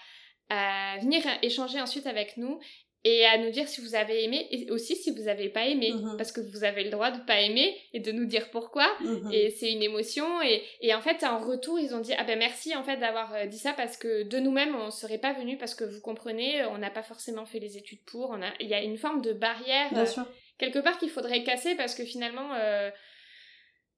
[0.53, 2.61] à venir échanger ensuite avec nous
[3.05, 5.93] et à nous dire si vous avez aimé et aussi si vous n'avez pas aimé
[5.93, 6.17] mhm.
[6.17, 9.31] parce que vous avez le droit de pas aimer et de nous dire pourquoi mhm.
[9.33, 12.39] et c'est une émotion et, et, en fait en retour ils ont dit ah ben
[12.39, 15.57] merci en fait d'avoir euh, dit ça parce que de nous-mêmes on serait pas venu
[15.57, 18.69] parce que vous comprenez on n'a pas forcément fait les études pour on a il
[18.69, 20.23] y a une forme de barrière Bien euh,
[20.59, 22.91] quelque part qu'il faudrait casser parce que finalement euh,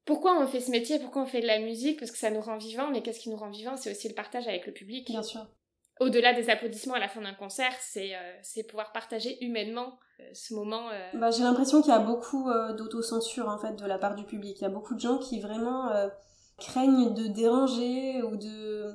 [0.04, 2.40] pourquoi on fait ce métier, pourquoi on fait de la musique, parce que ça nous
[2.40, 3.76] rend vivants, mais qu'est-ce qui nous rend vivants?
[3.76, 5.08] C'est aussi le partage avec le public.
[5.10, 5.46] Bien sûr
[6.00, 10.54] au-delà des applaudissements à la fin d'un concert, c'est euh, pouvoir partager humainement euh, ce
[10.54, 10.88] moment.
[10.90, 11.10] Euh.
[11.14, 14.58] Bah, J'ai l'impression qu'il y a beaucoup d'autocensure en fait de la part du public.
[14.60, 15.90] Il y a beaucoup de gens qui vraiment
[16.58, 18.92] craignent de déranger ou de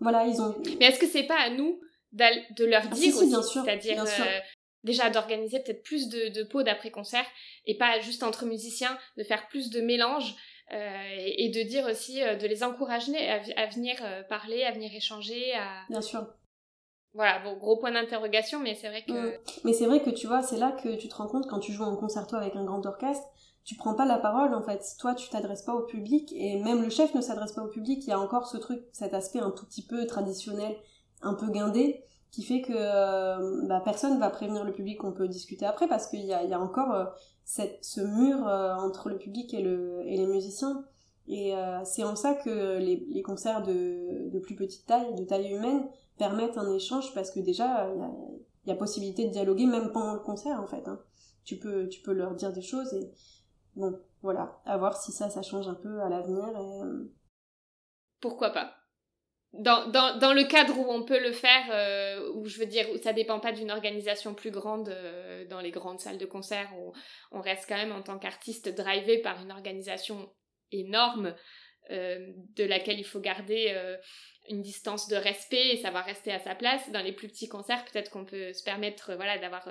[0.00, 0.54] voilà ils ont.
[0.80, 1.80] Mais est-ce que c'est pas à nous
[2.12, 4.04] de leur ah, dire aussi, bien sûr, c'est-à-dire
[4.84, 7.26] déjà d'organiser peut-être plus de, de pots d'après concert
[7.66, 10.34] et pas juste entre musiciens, de faire plus de mélange.
[10.72, 14.90] Euh, et, de dire aussi, euh, de les encourager à, venir euh, parler, à venir
[14.94, 15.52] échanger.
[15.52, 15.84] À...
[15.90, 16.26] Bien sûr.
[17.12, 19.38] Voilà, bon, gros point d'interrogation, mais c'est vrai que...
[19.64, 21.72] Mais c'est vrai que tu vois, c'est là que tu te rends compte quand tu
[21.72, 23.26] joues en concerto avec un grand orchestre,
[23.64, 24.82] tu prends pas la parole en fait.
[24.98, 28.02] Toi, tu t'adresses pas au public et même le chef ne s'adresse pas au public.
[28.04, 30.74] Il y a encore ce truc, cet aspect un tout petit peu traditionnel,
[31.20, 32.02] un peu guindé,
[32.32, 36.08] qui fait que euh, bah, personne va prévenir le public qu'on peut discuter après parce
[36.08, 37.04] qu'il y a, y a encore euh,
[37.44, 40.84] cette, ce mur euh, entre le public et, le, et les musiciens.
[41.28, 41.54] Et
[41.84, 45.86] c'est en ça que les, les concerts de, de, plus petite taille, de taille humaine,
[46.18, 48.10] permettent un échange parce que déjà, il y a,
[48.66, 50.88] y a, possibilité de dialoguer même pendant le concert en fait.
[50.88, 51.00] Hein.
[51.44, 53.12] Tu, peux, tu peux leur dire des choses et
[53.76, 56.44] bon, voilà, à voir si ça, ça change un peu à l'avenir.
[56.58, 56.80] Et...
[58.20, 58.72] Pourquoi pas
[59.52, 62.88] dans, dans, dans, le cadre où on peut le faire, euh, où je veux dire,
[62.90, 66.70] où ça dépend pas d'une organisation plus grande euh, dans les grandes salles de concert,
[66.78, 66.92] où
[67.32, 70.32] on reste quand même en tant qu'artiste drivé par une organisation
[70.70, 71.34] énorme
[71.90, 73.76] euh, de laquelle il faut garder
[74.48, 76.90] une distance de respect et savoir rester à sa place.
[76.90, 79.68] Dans les plus petits concerts, peut-être qu'on peut se permettre voilà, d'avoir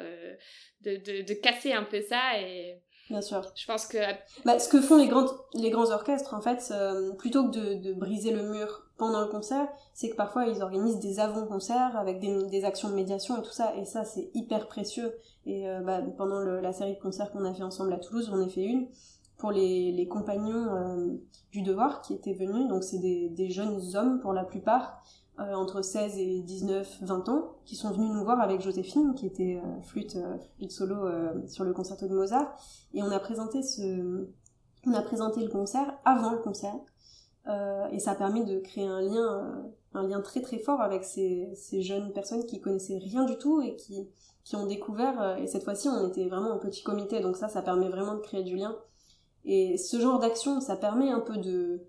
[0.81, 2.77] de, de, de, casser un peu ça et
[3.11, 3.41] Bien sûr.
[3.55, 3.97] Je pense que.
[4.45, 6.73] Bah, ce que font les, grands, les grands orchestres, en fait,
[7.17, 10.99] plutôt que de, de, briser le mur pendant le concert, c'est que parfois ils organisent
[10.99, 14.67] des avant-concerts avec des, des, actions de médiation et tout ça, et ça c'est hyper
[14.67, 15.13] précieux.
[15.45, 18.27] Et euh, bah, pendant le, la série de concerts qu'on a fait ensemble à Toulouse,
[18.29, 18.87] j'en ai fait une
[19.37, 21.07] pour les, les compagnons euh,
[21.51, 25.01] du devoir qui étaient venus, donc c'est des, des, jeunes hommes pour la plupart,
[25.39, 29.25] euh, entre 16 et 19, 20 ans, qui sont venus nous voir avec Joséphine, qui
[29.25, 30.17] était flûte,
[30.57, 31.07] flûte solo
[31.47, 32.55] sur le concerto de Mozart,
[32.93, 34.27] et on a présenté ce,
[34.85, 36.79] on a présenté le concert avant le concert.
[37.47, 41.03] Euh, et ça permet de créer un lien, euh, un lien très très fort avec
[41.03, 44.07] ces, ces, jeunes personnes qui connaissaient rien du tout et qui,
[44.43, 45.19] qui ont découvert.
[45.21, 48.15] Euh, et cette fois-ci, on était vraiment en petit comité, donc ça, ça permet vraiment
[48.15, 48.75] de créer du lien.
[49.43, 51.81] Et ce genre d'action, ça permet un peu de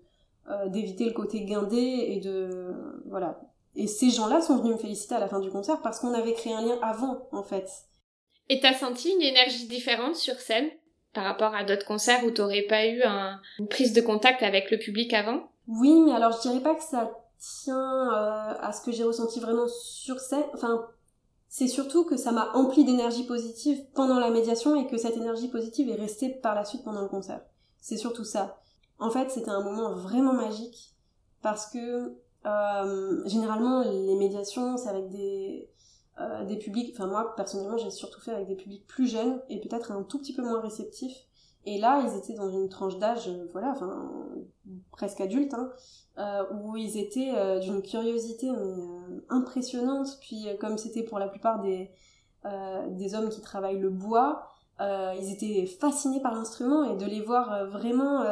[0.67, 2.73] d'éviter le côté guindé et de
[3.05, 3.39] voilà.
[3.75, 6.33] Et ces gens-là sont venus me féliciter à la fin du concert parce qu'on avait
[6.33, 7.69] créé un lien avant, en fait.
[8.49, 10.69] Et t'as senti une énergie différente sur scène
[11.13, 14.69] par rapport à d'autres concerts où t'aurais pas eu un, une prise de contact avec
[14.69, 15.47] le public avant?
[15.67, 19.39] Oui, mais alors je dirais pas que ça tient euh, à ce que j'ai ressenti
[19.39, 20.43] vraiment sur scène.
[20.53, 20.85] Enfin,
[21.49, 25.49] c'est surtout que ça m'a empli d'énergie positive pendant la médiation et que cette énergie
[25.49, 27.41] positive est restée par la suite pendant le concert.
[27.79, 28.62] C'est surtout ça.
[29.03, 30.93] En fait, c'était un moment vraiment magique
[31.41, 35.69] parce que euh, généralement les médiations c'est avec des
[36.21, 39.59] euh, des publics, enfin moi personnellement j'ai surtout fait avec des publics plus jeunes et
[39.59, 41.17] peut-être un tout petit peu moins réceptifs.
[41.65, 44.09] Et là ils étaient dans une tranche d'âge, euh, voilà, enfin
[44.93, 48.49] presque adulte, hein, où ils étaient d'une curiosité
[49.27, 50.17] impressionnante.
[50.21, 51.91] Puis comme c'était pour la plupart des
[52.91, 54.47] des hommes qui travaillent le bois,
[54.79, 58.23] ils étaient fascinés par l'instrument et de les voir vraiment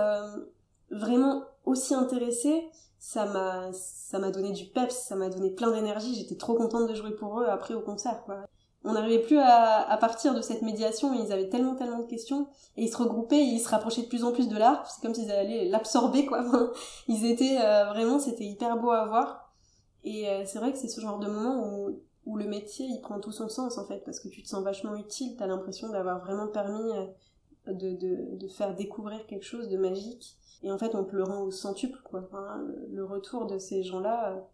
[0.91, 2.69] vraiment aussi intéressés
[3.01, 6.87] ça m'a ça m'a donné du peps, ça m'a donné plein d'énergie, j'étais trop contente
[6.87, 8.45] de jouer pour eux après au concert quoi.
[8.83, 12.47] On n'arrivait plus à, à, partir de cette médiation, ils avaient tellement tellement de questions
[12.77, 15.15] et ils se regroupaient, ils se rapprochaient de plus en plus de l'art, c'est comme
[15.15, 16.45] s'ils allaient l'absorber quoi.
[17.07, 19.51] ils étaient euh, vraiment c'était hyper beau à voir
[20.03, 23.01] et euh, c'est vrai que c'est ce genre de moment où où le métier il
[23.01, 25.89] prend tout son sens en fait parce que tu te sens vachement utile, t'as l'impression
[25.89, 27.07] d'avoir vraiment permis euh,
[27.73, 30.37] de, de, de, faire découvrir quelque chose de magique.
[30.63, 32.27] Et en fait, on te le rend au centuple, quoi.
[32.89, 34.47] le, retour de ces gens-là,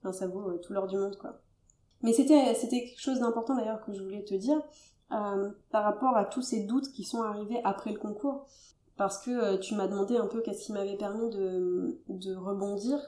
[0.00, 1.40] enfin, ça vaut tout l'or du monde, quoi.
[2.02, 4.60] Mais c'était, c'était quelque chose d'important d'ailleurs que je voulais te dire
[5.12, 8.46] euh, par rapport à tous ces doutes qui sont arrivés après le concours.
[8.96, 12.98] Parce que euh, tu m'as demandé un peu qu'est-ce qui m'avait permis de, de rebondir.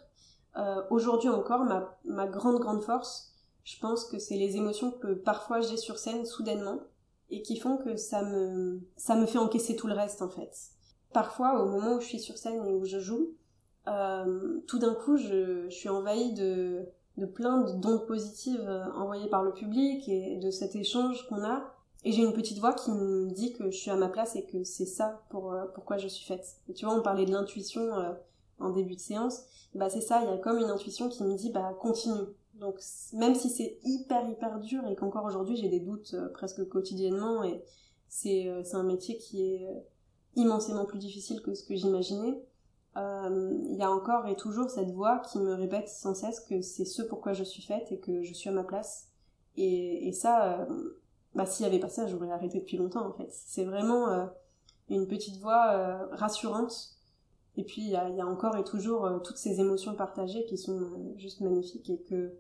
[0.57, 3.33] Euh, aujourd'hui encore, ma, ma grande grande force,
[3.65, 6.81] je pense que c'est les émotions que parfois j'ai sur scène soudainement
[7.29, 10.53] et qui font que ça me, ça me fait encaisser tout le reste en fait.
[11.13, 13.35] Parfois, au moment où je suis sur scène et où je joue,
[13.89, 16.87] euh, tout d'un coup, je, je suis envahie de,
[17.21, 21.45] de plein de dons positifs euh, envoyés par le public et de cet échange qu'on
[21.45, 21.63] a.
[22.03, 24.45] Et j'ai une petite voix qui me dit que je suis à ma place et
[24.45, 26.57] que c'est ça pour euh, pourquoi je suis faite.
[26.75, 28.13] Tu vois, on parlait de l'intuition euh,
[28.59, 29.43] en début de séance.
[29.75, 32.27] bah c'est ça, il y a comme une intuition qui me dit bah continue.
[32.55, 32.81] Donc
[33.13, 37.63] même si c'est hyper hyper dur et qu'encore aujourd'hui j'ai des doutes presque quotidiennement et
[38.09, 39.67] c'est c'est un métier qui est
[40.37, 42.41] immensément plus difficile que ce que j'imaginais
[42.97, 46.61] euh, il y a encore et toujours cette voix qui me répète sans cesse que
[46.61, 49.09] c'est ce pourquoi je suis faite et que je suis à ma place.
[49.57, 51.01] Et, et ça, euh,
[51.35, 53.29] bah, s'il n'y avait pas ça, j'aurais arrêté depuis longtemps en fait.
[53.31, 54.27] C'est vraiment euh,
[54.89, 56.97] une petite voix rassurante.
[57.57, 60.57] Et puis il y a, y a, encore et toujours toutes ces émotions partagées qui
[60.57, 62.33] sont juste magnifiques et que,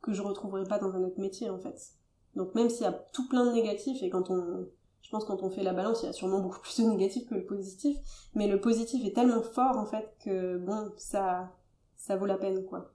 [0.00, 1.92] que je retrouverai pas dans un autre métier en fait.
[2.36, 4.68] Donc même s'il y a tout plein de négatifs et quand on
[5.02, 7.28] je pense quand on fait la balance, il y a sûrement beaucoup plus de négatif
[7.28, 7.96] que le positif,
[8.34, 11.52] mais le positif est tellement fort en fait que bon, ça,
[11.96, 12.94] ça vaut la peine quoi.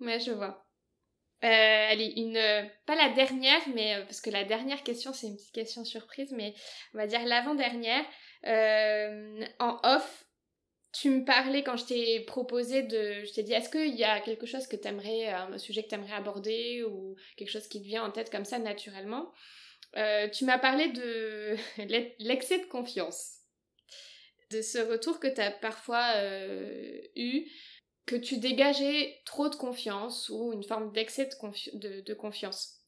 [0.00, 0.66] Ouais, je vois.
[1.42, 5.26] Euh, allez, une euh, pas la dernière, mais euh, parce que la dernière question c'est
[5.26, 6.54] une petite question surprise, mais
[6.92, 8.04] on va dire l'avant-dernière.
[9.58, 10.26] En off,
[10.92, 14.20] tu me parlais quand je t'ai proposé de, je t'ai dit, est-ce qu'il y a
[14.20, 18.04] quelque chose que t'aimerais, un sujet que t'aimerais aborder ou quelque chose qui te vient
[18.04, 19.30] en tête comme ça naturellement?
[19.96, 21.56] Euh, tu m'as parlé de
[22.18, 23.38] l'excès de confiance,
[24.50, 27.46] de ce retour que tu as parfois euh, eu,
[28.06, 31.28] que tu dégageais trop de confiance ou une forme d'excès
[31.74, 32.79] de, confiance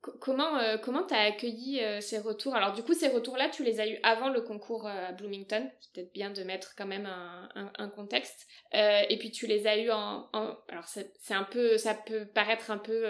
[0.00, 2.54] comment euh, comment t'as accueilli euh, ces retours?
[2.54, 5.68] Alors du coup ces retours-là tu les as eu avant le concours euh, à Bloomington.
[5.80, 7.48] C'est peut-être bien de mettre quand même un,
[7.78, 8.46] un, contexte.
[8.72, 10.28] et puis tu les as eu en,
[10.68, 13.04] alors c'est un peu ça peut paraître un peu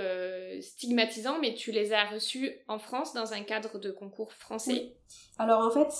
[0.61, 4.95] stigmatisant, mais tu les as reçus en France dans un cadre de concours français.
[5.39, 5.93] Alors en fait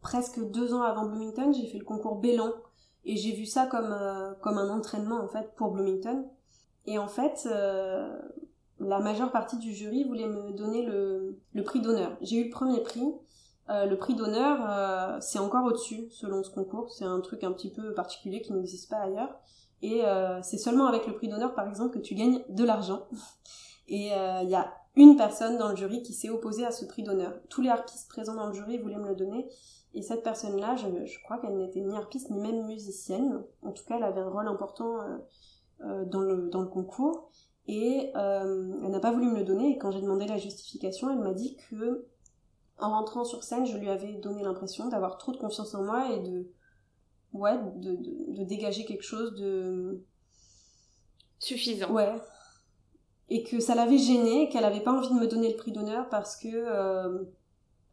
[0.00, 2.52] presque deux ans avant Bloomington j'ai fait le concours Bélan
[3.04, 6.28] et j'ai vu ça comme comme un entraînement en fait pour Bloomington.
[6.88, 7.48] Et en fait,
[8.80, 12.16] la majeure partie du jury voulait me donner le, prix d'honneur.
[12.20, 13.14] J'ai eu le premier prix.
[13.68, 16.92] Euh, le prix d'honneur, euh, c'est encore au-dessus selon ce concours.
[16.92, 19.34] C'est un truc un petit peu particulier qui n'existe pas ailleurs.
[19.82, 23.06] Et euh, c'est seulement avec le prix d'honneur, par exemple, que tu gagnes de l'argent.
[23.88, 27.04] Et il y a une personne dans le jury qui s'est opposée à ce prix
[27.04, 27.32] d'honneur.
[27.48, 29.48] Tous les harpistes présents dans le jury voulaient me le donner.
[29.94, 33.44] Et cette personne-là, je, crois qu'elle n'était ni harpiste ni même musicienne.
[33.62, 34.98] En tout cas, elle avait un rôle important
[35.78, 37.30] dans le concours.
[37.68, 39.72] Et euh, elle n'a pas voulu me le donner.
[39.72, 42.06] Et quand j'ai demandé la justification, elle m'a dit que
[42.78, 46.12] en rentrant sur scène, je lui avais donné l'impression d'avoir trop de confiance en moi
[46.12, 46.50] et de
[47.32, 47.96] ouais de,
[48.34, 50.04] de, dégager quelque chose de
[51.38, 51.90] suffisant.
[51.90, 52.14] Ouais.
[53.28, 56.08] Et que ça l'avait gênée, qu'elle avait pas envie de me donner le prix d'honneur
[56.08, 57.24] parce que euh,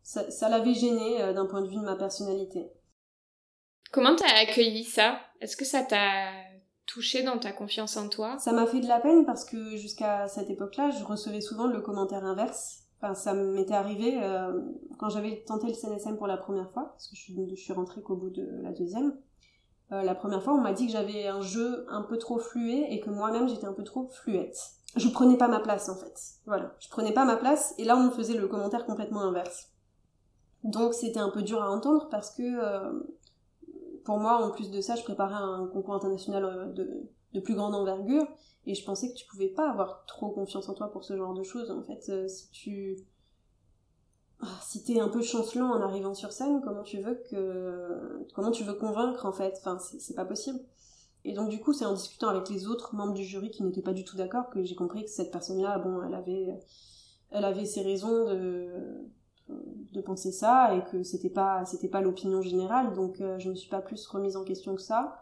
[0.04, 2.70] ça, ça l'avait gênée euh, d'un point de vue de ma personnalité.
[3.92, 5.20] Comment t'as accueilli ça?
[5.40, 6.32] Est-ce que ça t'a
[6.94, 10.28] touché dans ta confiance en toi Ça m'a fait de la peine parce que jusqu'à
[10.28, 12.84] cette époque-là, je recevais souvent le commentaire inverse.
[13.02, 14.62] Enfin, ça m'était arrivé euh,
[15.00, 18.02] quand j'avais tenté le CNSM pour la première fois, parce que je suis, suis rentrée
[18.02, 19.18] qu'au bout de la deuxième.
[19.92, 22.88] Euh, la première fois, on m'a dit que j'avais un jeu un peu trop fluet
[22.92, 24.58] et que moi-même j'étais un peu trop fluette.
[24.96, 26.14] Je prenais pas ma place en fait.
[26.46, 29.72] Voilà, je prenais pas ma place et là on me faisait le commentaire complètement inverse.
[30.64, 33.02] Donc c'était un peu dur à entendre parce que euh,
[34.04, 37.56] pour moi, en plus de ça, je préparais un concours international euh, de, de plus
[37.56, 38.28] grande envergure
[38.66, 41.34] et je pensais que tu pouvais pas avoir trop confiance en toi pour ce genre
[41.34, 41.72] de choses.
[41.72, 42.98] En fait, euh, si tu
[44.42, 48.52] ah, si t'es un peu chancelant en arrivant sur scène, comment tu veux que comment
[48.52, 49.56] tu veux convaincre en fait?
[49.58, 50.60] Enfin, c'est pas possible.
[51.26, 53.82] Et donc du coup, c'est en discutant avec les autres membres du jury qui n'étaient
[53.82, 56.60] pas du tout d'accord que j'ai compris que cette personne-là, bon, elle avait
[57.32, 59.08] elle avait ses raisons de
[59.92, 63.56] de penser ça et que c'était pas c'était pas l'opinion générale donc euh, je me
[63.56, 65.20] suis pas plus remise en question que ça.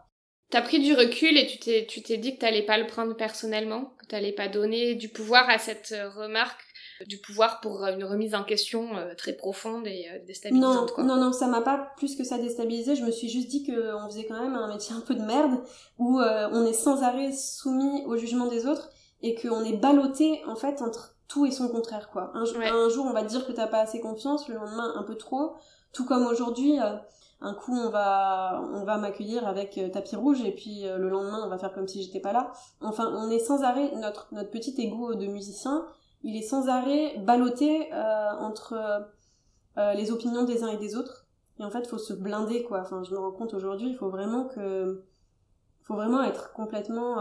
[0.50, 3.16] T'as pris du recul et tu t'es tu t'es dit que t'allais pas le prendre
[3.16, 6.60] personnellement, que t'allais pas donner du pouvoir à cette euh, remarque,
[7.06, 10.98] du pouvoir pour euh, une remise en question très profonde et déstabilisante.
[10.98, 12.96] Non, non, non, ça m'a pas plus que ça déstabilisé.
[12.96, 15.62] Je me suis juste dit qu'on faisait quand même un métier un peu de merde
[15.98, 18.90] où on est sans arrêt soumis au jugement des autres
[19.22, 22.30] et qu'on est ballotté en fait entre tout est son contraire, quoi.
[22.34, 25.02] Un, un jour, on va te dire que t'as pas assez confiance, le lendemain, un
[25.02, 25.54] peu trop.
[25.94, 26.96] Tout comme aujourd'hui, euh,
[27.40, 31.08] un coup, on va, on va m'accueillir avec euh, tapis rouge, et puis euh, le
[31.08, 32.52] lendemain, on va faire comme si j'étais pas là.
[32.82, 35.86] Enfin, on est sans arrêt, notre, notre petit ego de musicien,
[36.22, 37.90] il est sans arrêt ballotté
[38.38, 39.08] entre
[39.76, 41.26] les opinions des uns et des autres.
[41.58, 42.82] Et en fait, il faut se blinder, quoi.
[42.82, 45.02] Enfin, je me rends compte aujourd'hui, il faut vraiment que,
[45.82, 47.16] faut vraiment être complètement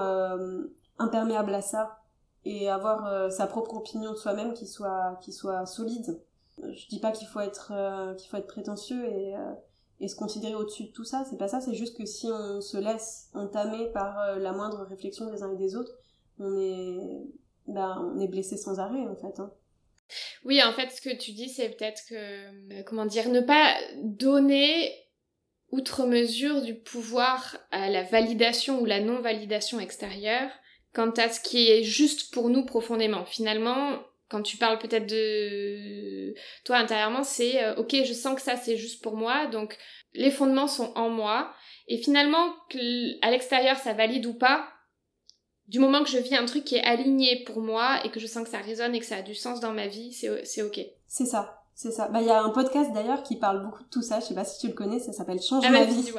[0.99, 2.00] imperméable à ça
[2.45, 6.19] et avoir euh, sa propre opinion de soi-même qui soit qui soit solide.
[6.57, 9.53] Je dis pas qu'il faut être euh, qu'il faut être prétentieux et euh,
[9.99, 12.59] et se considérer au-dessus de tout ça, c'est pas ça, c'est juste que si on
[12.59, 15.93] se laisse entamer par la moindre réflexion des uns et des autres,
[16.39, 17.27] on est
[17.67, 19.39] ben, on est blessé sans arrêt en fait.
[19.39, 19.51] Hein.
[20.43, 24.91] Oui, en fait, ce que tu dis, c'est peut-être que, comment dire, ne pas donner
[25.71, 30.49] outre mesure du pouvoir à la validation ou la non-validation extérieure,
[30.93, 33.25] quant à ce qui est juste pour nous profondément.
[33.25, 36.33] Finalement, quand tu parles peut-être de
[36.63, 39.77] toi intérieurement, c'est euh, ok, je sens que ça c'est juste pour moi, donc
[40.13, 41.53] les fondements sont en moi.
[41.87, 42.53] Et finalement,
[43.21, 44.67] à l'extérieur ça valide ou pas,
[45.67, 48.27] du moment que je vis un truc qui est aligné pour moi et que je
[48.27, 50.79] sens que ça résonne et que ça a du sens dans ma vie, c'est ok.
[51.07, 52.07] C'est ça, c'est ça.
[52.07, 54.19] Bah il y a un podcast d'ailleurs qui parle beaucoup de tout ça.
[54.19, 56.11] Je sais pas si tu le connais, ça s'appelle Change ah, ma vie.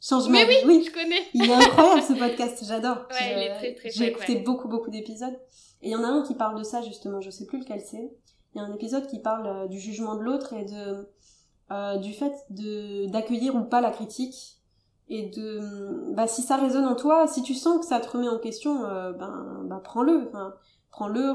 [0.00, 0.32] Changement.
[0.32, 1.20] Mais oui, oui, je connais.
[1.34, 3.06] Il est incroyable ce podcast, j'adore.
[3.10, 5.38] Ouais, il est très très J'ai écouté beaucoup beaucoup d'épisodes.
[5.82, 7.80] Et il y en a un qui parle de ça justement, je sais plus lequel
[7.80, 8.10] c'est.
[8.54, 11.08] Il y a un épisode qui parle euh, du jugement de l'autre et de
[11.70, 14.58] euh, du fait de d'accueillir ou pas la critique
[15.08, 18.28] et de bah si ça résonne en toi, si tu sens que ça te remet
[18.28, 20.54] en question, euh, ben bah prends-le, enfin
[20.90, 21.30] prends-le,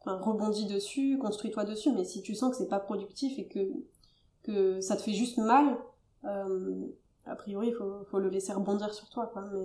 [0.00, 1.92] enfin rebondis dessus, construis-toi dessus.
[1.92, 3.72] Mais si tu sens que c'est pas productif et que
[4.42, 5.78] que ça te fait juste mal,
[6.26, 6.86] euh,
[7.26, 9.48] a priori, il faut, faut, le laisser rebondir sur toi, quoi.
[9.52, 9.60] Mais,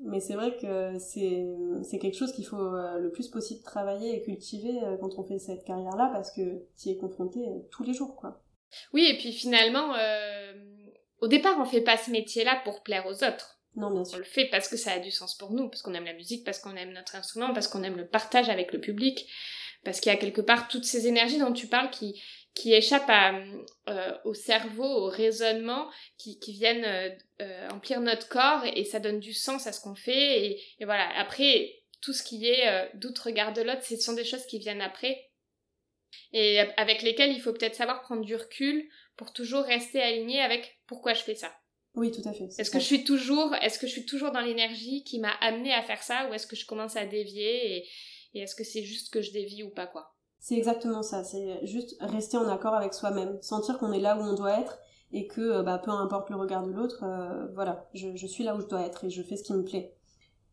[0.00, 4.22] mais c'est vrai que c'est, quelque chose qu'il faut euh, le plus possible travailler et
[4.22, 7.84] cultiver euh, quand on fait cette carrière-là, parce que tu y es confronté euh, tous
[7.84, 8.42] les jours, quoi.
[8.92, 9.94] Oui, et puis finalement,
[11.20, 13.60] au départ, on fait pas ce métier-là pour plaire aux autres.
[13.76, 14.16] Non, bien sûr.
[14.16, 16.12] On le fait parce que ça a du sens pour nous, parce qu'on aime la
[16.12, 19.28] musique, parce qu'on aime notre instrument, parce qu'on aime le partage avec le public,
[19.84, 22.20] parce qu'il y a quelque part toutes ces énergies dont tu parles qui,
[22.54, 23.34] qui échappent à,
[23.88, 29.00] euh, au cerveau, au raisonnement, qui, qui viennent euh, euh, emplir notre corps et, ça
[29.00, 30.46] donne du sens à ce qu'on fait.
[30.46, 34.12] Et, et, voilà, après, tout ce qui est euh, doute, regard de l'autre, ce sont
[34.12, 35.30] des choses qui viennent après
[36.32, 40.78] et avec lesquelles il faut peut-être savoir prendre du recul pour toujours rester aligné avec
[40.86, 41.52] pourquoi je fais ça.
[41.94, 42.44] Oui, tout à fait.
[42.58, 45.72] Est-ce que je suis toujours, est-ce que je suis toujours dans l'énergie qui m'a amené
[45.72, 47.88] à faire ça ou est-ce que je commence à dévier et,
[48.34, 50.13] et est-ce que c'est juste que je dévie ou pas quoi?
[50.44, 54.20] C'est exactement ça, c'est juste rester en accord avec soi-même, sentir qu'on est là où
[54.20, 54.78] on doit être
[55.10, 58.54] et que euh, bah, peu importe le regard de l'autre, euh, voilà, je, suis là
[58.54, 59.94] où je dois être et je fais ce qui me plaît.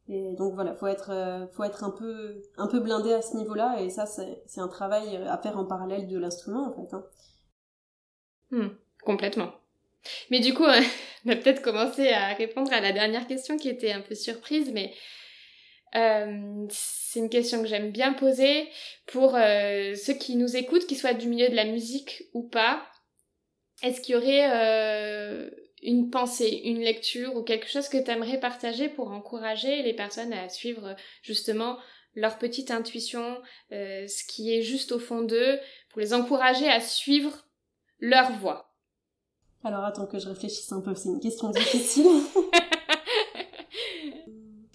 [0.07, 3.81] Et donc voilà, faut être, euh, faut être un peu, un blindé à ce niveau-là
[3.81, 6.95] et ça c'est un travail à faire en parallèle de l'instrument en fait.
[6.95, 7.03] Hein.
[8.51, 8.67] Hmm,
[9.03, 9.51] complètement.
[10.29, 10.63] Mais du coup,
[11.25, 14.71] on a peut-être commencé à répondre à la dernière question qui était un peu surprise,
[14.73, 14.93] mais
[15.95, 18.69] euh, c'est une question que j'aime bien poser
[19.07, 22.85] pour euh, ceux qui nous écoutent, qu'ils soient du milieu de la musique ou pas.
[23.83, 25.49] Est-ce qu'il y aurait euh,
[25.81, 30.33] une pensée, une lecture ou quelque chose que tu aimerais partager pour encourager les personnes
[30.33, 31.77] à suivre justement
[32.13, 37.47] leur petite intuition, ce qui est juste au fond d'eux, pour les encourager à suivre
[37.99, 38.75] leur voix
[39.63, 42.05] Alors attends que je réfléchisse un peu, c'est une question difficile.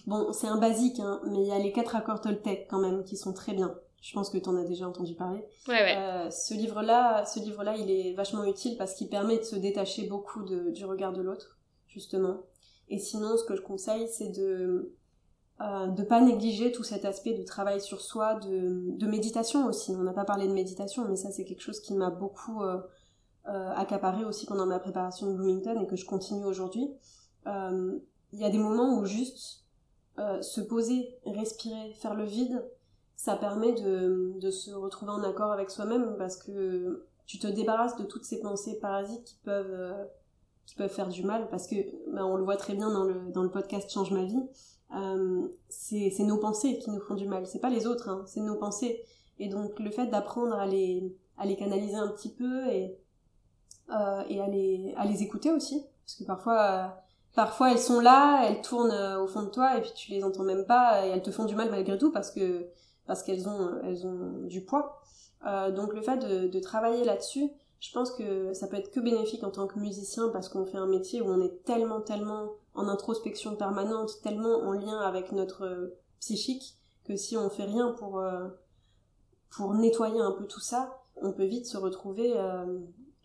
[0.06, 3.04] Bon, c'est un basique, hein, mais il y a les quatre accords Toltec quand même
[3.04, 3.74] qui sont très bien.
[4.00, 5.44] Je pense que tu en as déjà entendu parler.
[5.66, 5.96] Ouais, ouais.
[5.96, 10.06] Euh, ce livre-là, ce livre-là, il est vachement utile parce qu'il permet de se détacher
[10.06, 12.42] beaucoup de, du regard de l'autre, justement.
[12.88, 14.94] Et sinon, ce que je conseille, c'est de
[15.62, 19.92] euh, de pas négliger tout cet aspect de travail sur soi, de, de méditation aussi.
[19.92, 22.78] On n'a pas parlé de méditation, mais ça c'est quelque chose qui m'a beaucoup euh,
[23.48, 26.90] euh, accaparé aussi pendant ma préparation de Bloomington et que je continue aujourd'hui.
[27.46, 29.64] Il y a des moments où juste
[30.18, 32.64] euh, se poser, respirer, faire le vide,
[33.16, 37.96] ça permet de, de se retrouver en accord avec soi-même parce que tu te débarrasses
[37.96, 40.04] de toutes ces pensées parasites qui peuvent, euh,
[40.64, 41.76] qui peuvent faire du mal parce que
[42.14, 44.42] bah, on le voit très bien dans le, dans le podcast Change ma vie.
[44.94, 48.40] Euh, c'est nos pensées qui nous font du mal, c'est pas les autres, hein, c'est
[48.40, 49.02] nos pensées.
[49.38, 52.96] Et donc le fait d'apprendre à les, à les canaliser un petit peu et,
[54.28, 57.05] et à les écouter aussi, parce que parfois
[57.36, 60.24] parfois elles sont là, elles tournent euh, au fond de toi et puis tu les
[60.24, 62.66] entends même pas et elles te font du mal malgré tout parce que
[63.06, 65.00] parce qu'elles ont elles ont du poids.
[65.46, 69.00] Euh, donc le fait de, de travailler là-dessus, je pense que ça peut être que
[69.00, 72.54] bénéfique en tant que musicien parce qu'on fait un métier où on est tellement tellement
[72.74, 78.18] en introspection permanente, tellement en lien avec notre psychique que si on fait rien pour
[78.18, 78.48] euh,
[79.50, 82.34] pour nettoyer un peu tout ça, on peut vite se retrouver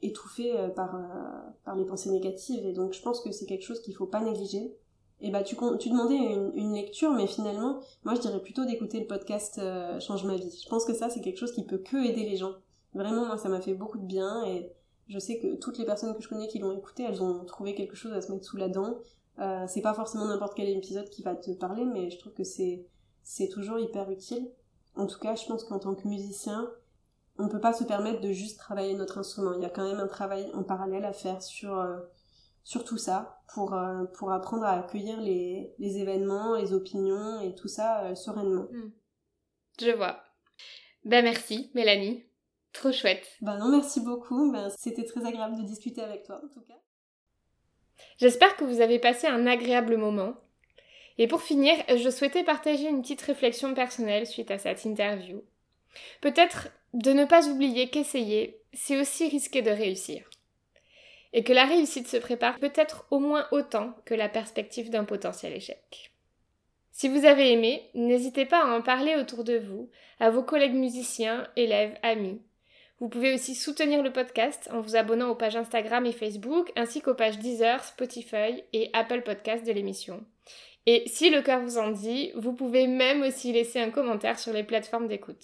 [0.01, 0.99] étouffé par,
[1.63, 2.65] par les pensées négatives.
[2.65, 4.75] Et donc je pense que c'est quelque chose qu'il faut pas négliger.
[5.19, 8.99] Et bah tu, tu demandais une, une, lecture, mais finalement, moi je dirais plutôt d'écouter
[8.99, 9.61] le podcast
[9.99, 10.61] Change ma vie.
[10.63, 12.53] Je pense que ça c'est quelque chose qui peut que aider les gens.
[12.93, 14.71] Vraiment, moi ça m'a fait beaucoup de bien et
[15.11, 17.75] je sais que toutes les personnes que je connais qui l'ont écouté, elles ont trouvé
[17.75, 18.97] quelque chose à se mettre sous la dent.
[19.39, 22.43] Euh, c'est pas forcément n'importe quel épisode qui va te parler, mais je trouve que
[22.43, 22.85] c'est
[23.23, 24.49] c'est toujours hyper utile.
[24.95, 26.69] En tout cas, je pense qu'en tant que musicien,
[27.37, 29.53] on peut pas se permettre de juste travailler notre instrument.
[29.53, 31.99] Il y a quand même un travail en parallèle à faire sur euh,
[32.63, 37.55] sur tout ça pour euh, pour apprendre à accueillir les, les événements, les opinions et
[37.55, 38.67] tout ça sereinement.
[38.71, 38.91] Hmm.
[39.79, 40.21] Je vois.
[41.03, 42.25] Ben merci, Mélanie.
[42.73, 43.27] Trop chouette.
[43.41, 44.51] Ben non, merci beaucoup.
[44.51, 46.79] Ben, c'était très agréable de discuter avec toi, en tout cas.
[48.17, 50.35] J'espère que vous avez passé un agréable moment.
[51.17, 55.43] Et pour finir, je souhaitais partager une petite réflexion personnelle suite à cette interview.
[56.21, 60.29] Peut-être de ne pas oublier qu'essayer, c'est aussi risquer de réussir.
[61.33, 65.53] Et que la réussite se prépare peut-être au moins autant que la perspective d'un potentiel
[65.53, 66.11] échec.
[66.91, 69.89] Si vous avez aimé, n'hésitez pas à en parler autour de vous,
[70.19, 72.41] à vos collègues musiciens, élèves, amis,
[73.01, 77.01] vous pouvez aussi soutenir le podcast en vous abonnant aux pages Instagram et Facebook, ainsi
[77.01, 80.23] qu'aux pages Deezer, Spotify et Apple Podcast de l'émission.
[80.85, 84.53] Et si le cœur vous en dit, vous pouvez même aussi laisser un commentaire sur
[84.53, 85.43] les plateformes d'écoute.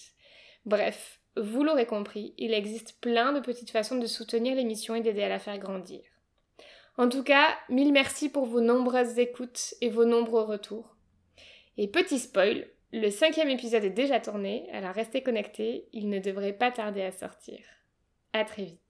[0.67, 5.23] Bref, vous l'aurez compris, il existe plein de petites façons de soutenir l'émission et d'aider
[5.23, 6.01] à la faire grandir.
[6.97, 10.95] En tout cas, mille merci pour vos nombreuses écoutes et vos nombreux retours.
[11.77, 16.53] Et petit spoil, le cinquième épisode est déjà tourné, alors restez connectés, il ne devrait
[16.53, 17.59] pas tarder à sortir.
[18.33, 18.86] À très vite.